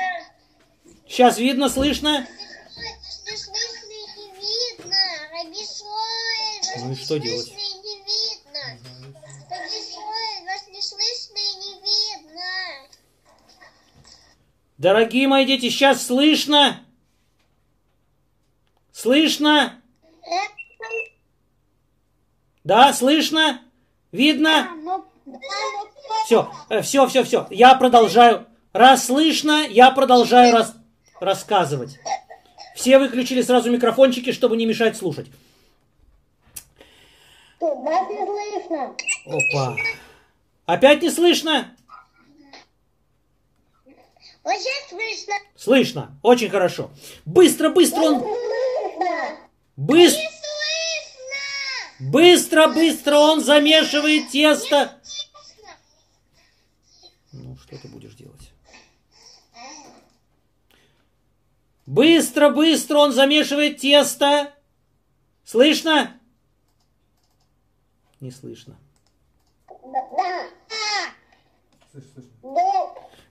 Сейчас 1.05 1.37
видно, 1.37 1.67
слышно? 1.67 2.25
Ну 6.77 6.91
и 6.93 6.95
что 6.95 7.19
делать? 7.19 7.53
Дорогие 14.77 15.27
мои 15.27 15.45
дети, 15.45 15.69
сейчас 15.69 16.05
слышно? 16.07 16.85
Слышно? 19.03 19.81
Да, 22.63 22.93
слышно? 22.93 23.59
Видно? 24.13 24.69
Все, 26.25 26.49
все, 26.81 27.07
все, 27.07 27.23
все. 27.25 27.45
Я 27.49 27.75
продолжаю. 27.75 28.47
Раз 28.71 29.07
слышно, 29.07 29.67
я 29.67 29.91
продолжаю 29.91 30.53
рас- 30.53 30.75
рассказывать. 31.19 31.99
Все 32.77 32.97
выключили 32.97 33.41
сразу 33.41 33.69
микрофончики, 33.69 34.31
чтобы 34.31 34.55
не 34.55 34.65
мешать 34.65 34.95
слушать. 34.95 35.27
Вас 37.59 38.09
не 38.09 38.25
слышно. 38.25 38.95
Опа. 39.25 39.75
Опять 40.65 41.01
не 41.01 41.09
слышно? 41.09 41.75
Сейчас 44.45 44.89
слышно. 44.89 45.33
Слышно. 45.57 46.17
Очень 46.21 46.49
хорошо. 46.49 46.89
Быстро, 47.25 47.67
быстро 47.67 47.99
он... 47.99 48.23
Слышно. 49.03 49.37
Быстро, 49.75 50.21
Не 50.21 50.29
слышно. 51.99 52.11
быстро, 52.11 52.67
быстро 52.67 53.15
он 53.17 53.43
замешивает 53.43 54.29
тесто. 54.29 54.99
Ну, 57.31 57.57
что 57.57 57.77
ты 57.77 57.87
будешь 57.87 58.13
делать? 58.13 58.51
Быстро, 61.85 62.49
быстро 62.49 62.97
он 62.99 63.11
замешивает 63.11 63.77
тесто. 63.79 64.53
Слышно? 65.43 66.17
Не 68.21 68.31
слышно. 68.31 68.77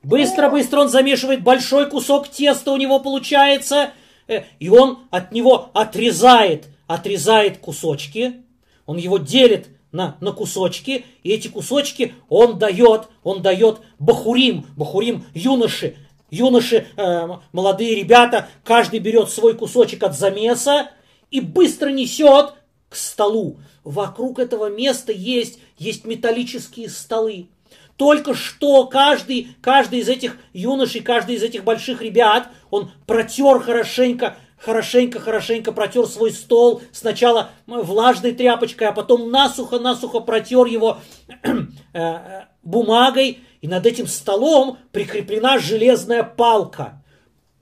Быстро, 0.03 0.51
быстро 0.51 0.81
он 0.81 0.89
замешивает 0.89 1.43
большой 1.43 1.89
кусок 1.89 2.29
теста 2.29 2.73
у 2.73 2.77
него 2.77 2.99
получается. 2.99 3.95
Э, 4.29 4.45
И 4.59 4.69
он 4.69 5.01
от 5.11 5.33
него 5.33 5.71
отрезает, 5.75 6.67
отрезает 6.87 7.59
кусочки. 7.59 8.43
Он 8.87 8.97
его 8.97 9.19
делит 9.19 9.69
на, 9.93 10.17
на 10.21 10.33
кусочки. 10.33 11.05
И 11.23 11.31
эти 11.31 11.49
кусочки 11.49 12.15
он 12.29 12.59
дает, 12.59 13.09
он 13.23 13.43
дает 13.43 13.81
бахурим. 13.99 14.67
Бахурим 14.77 15.25
юноши. 15.35 15.97
Юноши, 16.31 16.87
э, 16.97 17.29
молодые 17.53 17.95
ребята, 17.95 18.49
каждый 18.65 19.01
берет 19.01 19.29
свой 19.29 19.55
кусочек 19.55 20.03
от 20.03 20.17
замеса 20.17 20.91
и 21.31 21.41
быстро 21.41 21.91
несет 21.91 22.55
к 22.89 22.97
столу. 22.97 23.59
Вокруг 23.85 24.39
этого 24.39 24.71
места 24.71 25.13
есть, 25.13 25.59
есть 25.77 26.05
металлические 26.05 26.89
столы. 26.89 27.49
Только 27.97 28.35
что 28.35 28.87
каждый, 28.87 29.55
каждый 29.61 30.01
из 30.01 30.09
этих 30.09 30.37
юношей, 30.53 31.03
каждый 31.03 31.37
из 31.37 31.43
этих 31.43 31.65
больших 31.65 32.03
ребят, 32.03 32.49
он 32.71 32.91
протер 33.07 33.61
хорошенько, 33.61 34.37
хорошенько, 34.59 35.21
хорошенько 35.21 35.73
протер 35.73 36.07
свой 36.07 36.33
стол. 36.33 36.83
Сначала 36.93 37.51
влажной 37.67 38.33
тряпочкой, 38.33 38.89
а 38.89 38.93
потом 38.93 39.31
насухо-насухо 39.31 40.21
протер 40.21 40.67
его 40.67 40.99
э, 41.43 41.51
э, 41.93 42.43
бумагой. 42.63 43.41
И 43.61 43.69
над 43.69 43.87
этим 43.87 44.07
столом 44.09 44.79
прикреплена 44.91 45.59
железная 45.59 46.25
палка. 46.25 47.03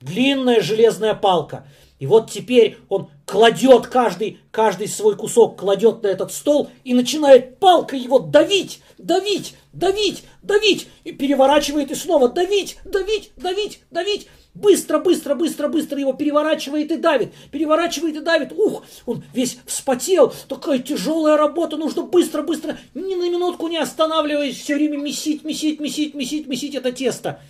Длинная 0.01 0.63
железная 0.63 1.15
палка. 1.15 1.67
И 2.01 2.07
вот 2.07 2.31
теперь 2.31 2.79
он 2.89 3.11
кладет 3.27 3.87
каждый, 3.87 4.39
каждый 4.51 4.89
свой 4.89 5.17
кусок, 5.17 5.59
кладет 5.59 6.03
на 6.03 6.09
этот 6.09 6.33
стол 6.33 6.71
и 6.83 6.95
начинает 6.95 7.59
палкой 7.59 8.01
его 8.01 8.19
давить, 8.19 8.81
давить, 8.97 9.55
давить, 9.75 10.25
давить. 10.43 10.89
И 11.05 11.13
переворачивает 11.13 11.91
и 11.91 11.95
снова 11.95 12.31
давить, 12.31 12.79
давить, 12.87 13.33
давить, 13.37 13.83
давить. 13.91 14.29
Быстро, 14.55 14.99
быстро, 14.99 15.35
быстро, 15.35 15.69
быстро 15.69 16.01
его 16.01 16.15
переворачивает 16.15 16.91
и 16.91 16.97
давит. 16.97 17.35
Переворачивает 17.53 18.17
и 18.17 18.21
давит. 18.21 18.53
Ух, 18.53 18.83
он 19.05 19.23
весь 19.35 19.59
вспотел. 19.67 20.33
Такая 20.49 20.79
тяжелая 20.79 21.37
работа. 21.37 21.77
Нужно 21.77 22.03
быстро, 22.03 22.41
быстро, 22.41 22.79
ни 22.95 23.15
на 23.15 23.29
минутку 23.29 23.69
не 23.69 23.77
останавливаясь, 23.77 24.59
все 24.59 24.75
время 24.75 24.97
месить, 24.97 25.45
месить, 25.45 25.79
месить, 25.79 26.15
месить, 26.15 26.47
месить 26.47 26.75
это 26.75 26.93
тесто. 26.93 27.41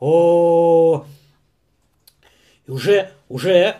О, 0.00 1.04
уже, 2.70 3.10
уже 3.28 3.76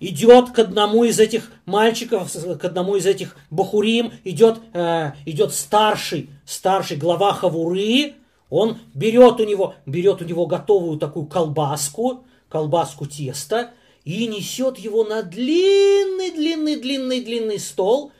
идет 0.00 0.50
к 0.50 0.58
одному 0.58 1.04
из 1.04 1.18
этих 1.18 1.50
мальчиков, 1.64 2.30
к 2.32 2.64
одному 2.64 2.96
из 2.96 3.06
этих 3.06 3.36
бахурим, 3.50 4.12
идет, 4.24 4.58
э, 4.74 5.12
идет 5.24 5.54
старший, 5.54 6.28
старший 6.44 6.96
глава 6.96 7.32
Хавуры, 7.32 8.14
он 8.50 8.78
берет 8.94 9.40
у 9.40 9.44
него, 9.44 9.74
берет 9.86 10.20
у 10.20 10.24
него 10.24 10.46
готовую 10.46 10.98
такую 10.98 11.26
колбаску, 11.26 12.24
колбаску 12.48 13.06
теста, 13.06 13.70
и 14.04 14.26
несет 14.26 14.78
его 14.78 15.02
на 15.04 15.22
длинный, 15.22 16.30
длинный, 16.30 16.76
длинный, 16.76 17.20
длинный 17.20 17.58
стол, 17.58 18.12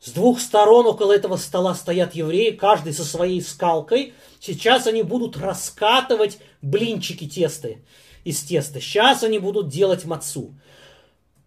С 0.00 0.12
двух 0.12 0.38
сторон 0.38 0.86
около 0.86 1.12
этого 1.12 1.36
стола 1.36 1.74
стоят 1.74 2.14
евреи, 2.14 2.52
каждый 2.52 2.92
со 2.92 3.04
своей 3.04 3.42
скалкой. 3.42 4.12
Сейчас 4.38 4.86
они 4.86 5.02
будут 5.02 5.36
раскатывать 5.36 6.38
блинчики 6.62 7.26
тесты 7.26 7.82
из 8.28 8.42
теста. 8.42 8.78
Сейчас 8.80 9.22
они 9.22 9.38
будут 9.38 9.68
делать 9.68 10.04
мацу. 10.04 10.54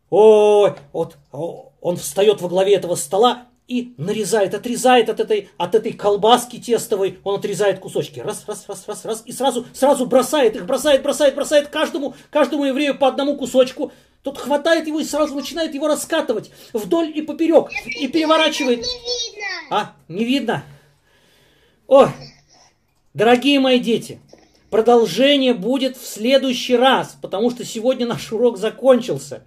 Ой, 0.09 0.73
вот 0.91 1.17
он 1.31 1.97
встает 1.97 2.41
во 2.41 2.49
главе 2.49 2.75
этого 2.75 2.95
стола 2.95 3.47
и 3.67 3.93
нарезает, 3.97 4.55
отрезает 4.55 5.07
от 5.07 5.19
этой, 5.19 5.49
от 5.57 5.75
этой 5.75 5.93
колбаски 5.93 6.57
тестовой, 6.57 7.19
он 7.23 7.35
отрезает 7.35 7.79
кусочки. 7.79 8.19
Раз, 8.19 8.43
раз, 8.47 8.65
раз, 8.67 8.83
раз, 8.87 9.05
раз. 9.05 9.23
И 9.25 9.31
сразу, 9.31 9.65
сразу 9.73 10.07
бросает 10.07 10.55
их, 10.55 10.65
бросает, 10.65 11.03
бросает, 11.03 11.35
бросает 11.35 11.67
каждому, 11.67 12.15
каждому 12.31 12.65
еврею 12.65 12.97
по 12.97 13.07
одному 13.07 13.37
кусочку. 13.37 13.91
Тот 14.23 14.39
хватает 14.39 14.87
его 14.87 14.99
и 14.99 15.05
сразу 15.05 15.35
начинает 15.35 15.73
его 15.75 15.87
раскатывать 15.87 16.51
вдоль 16.73 17.15
и 17.15 17.21
поперек. 17.21 17.69
И 17.85 18.07
переворачивает. 18.07 18.79
Не 18.79 18.85
видно. 18.85 19.77
А, 19.77 19.95
не 20.07 20.25
видно? 20.25 20.63
Ой, 21.87 22.09
дорогие 23.13 23.59
мои 23.59 23.79
дети, 23.79 24.19
продолжение 24.71 25.53
будет 25.53 25.97
в 25.97 26.07
следующий 26.07 26.75
раз, 26.75 27.15
потому 27.21 27.51
что 27.51 27.63
сегодня 27.63 28.07
наш 28.07 28.31
урок 28.31 28.57
закончился. 28.57 29.43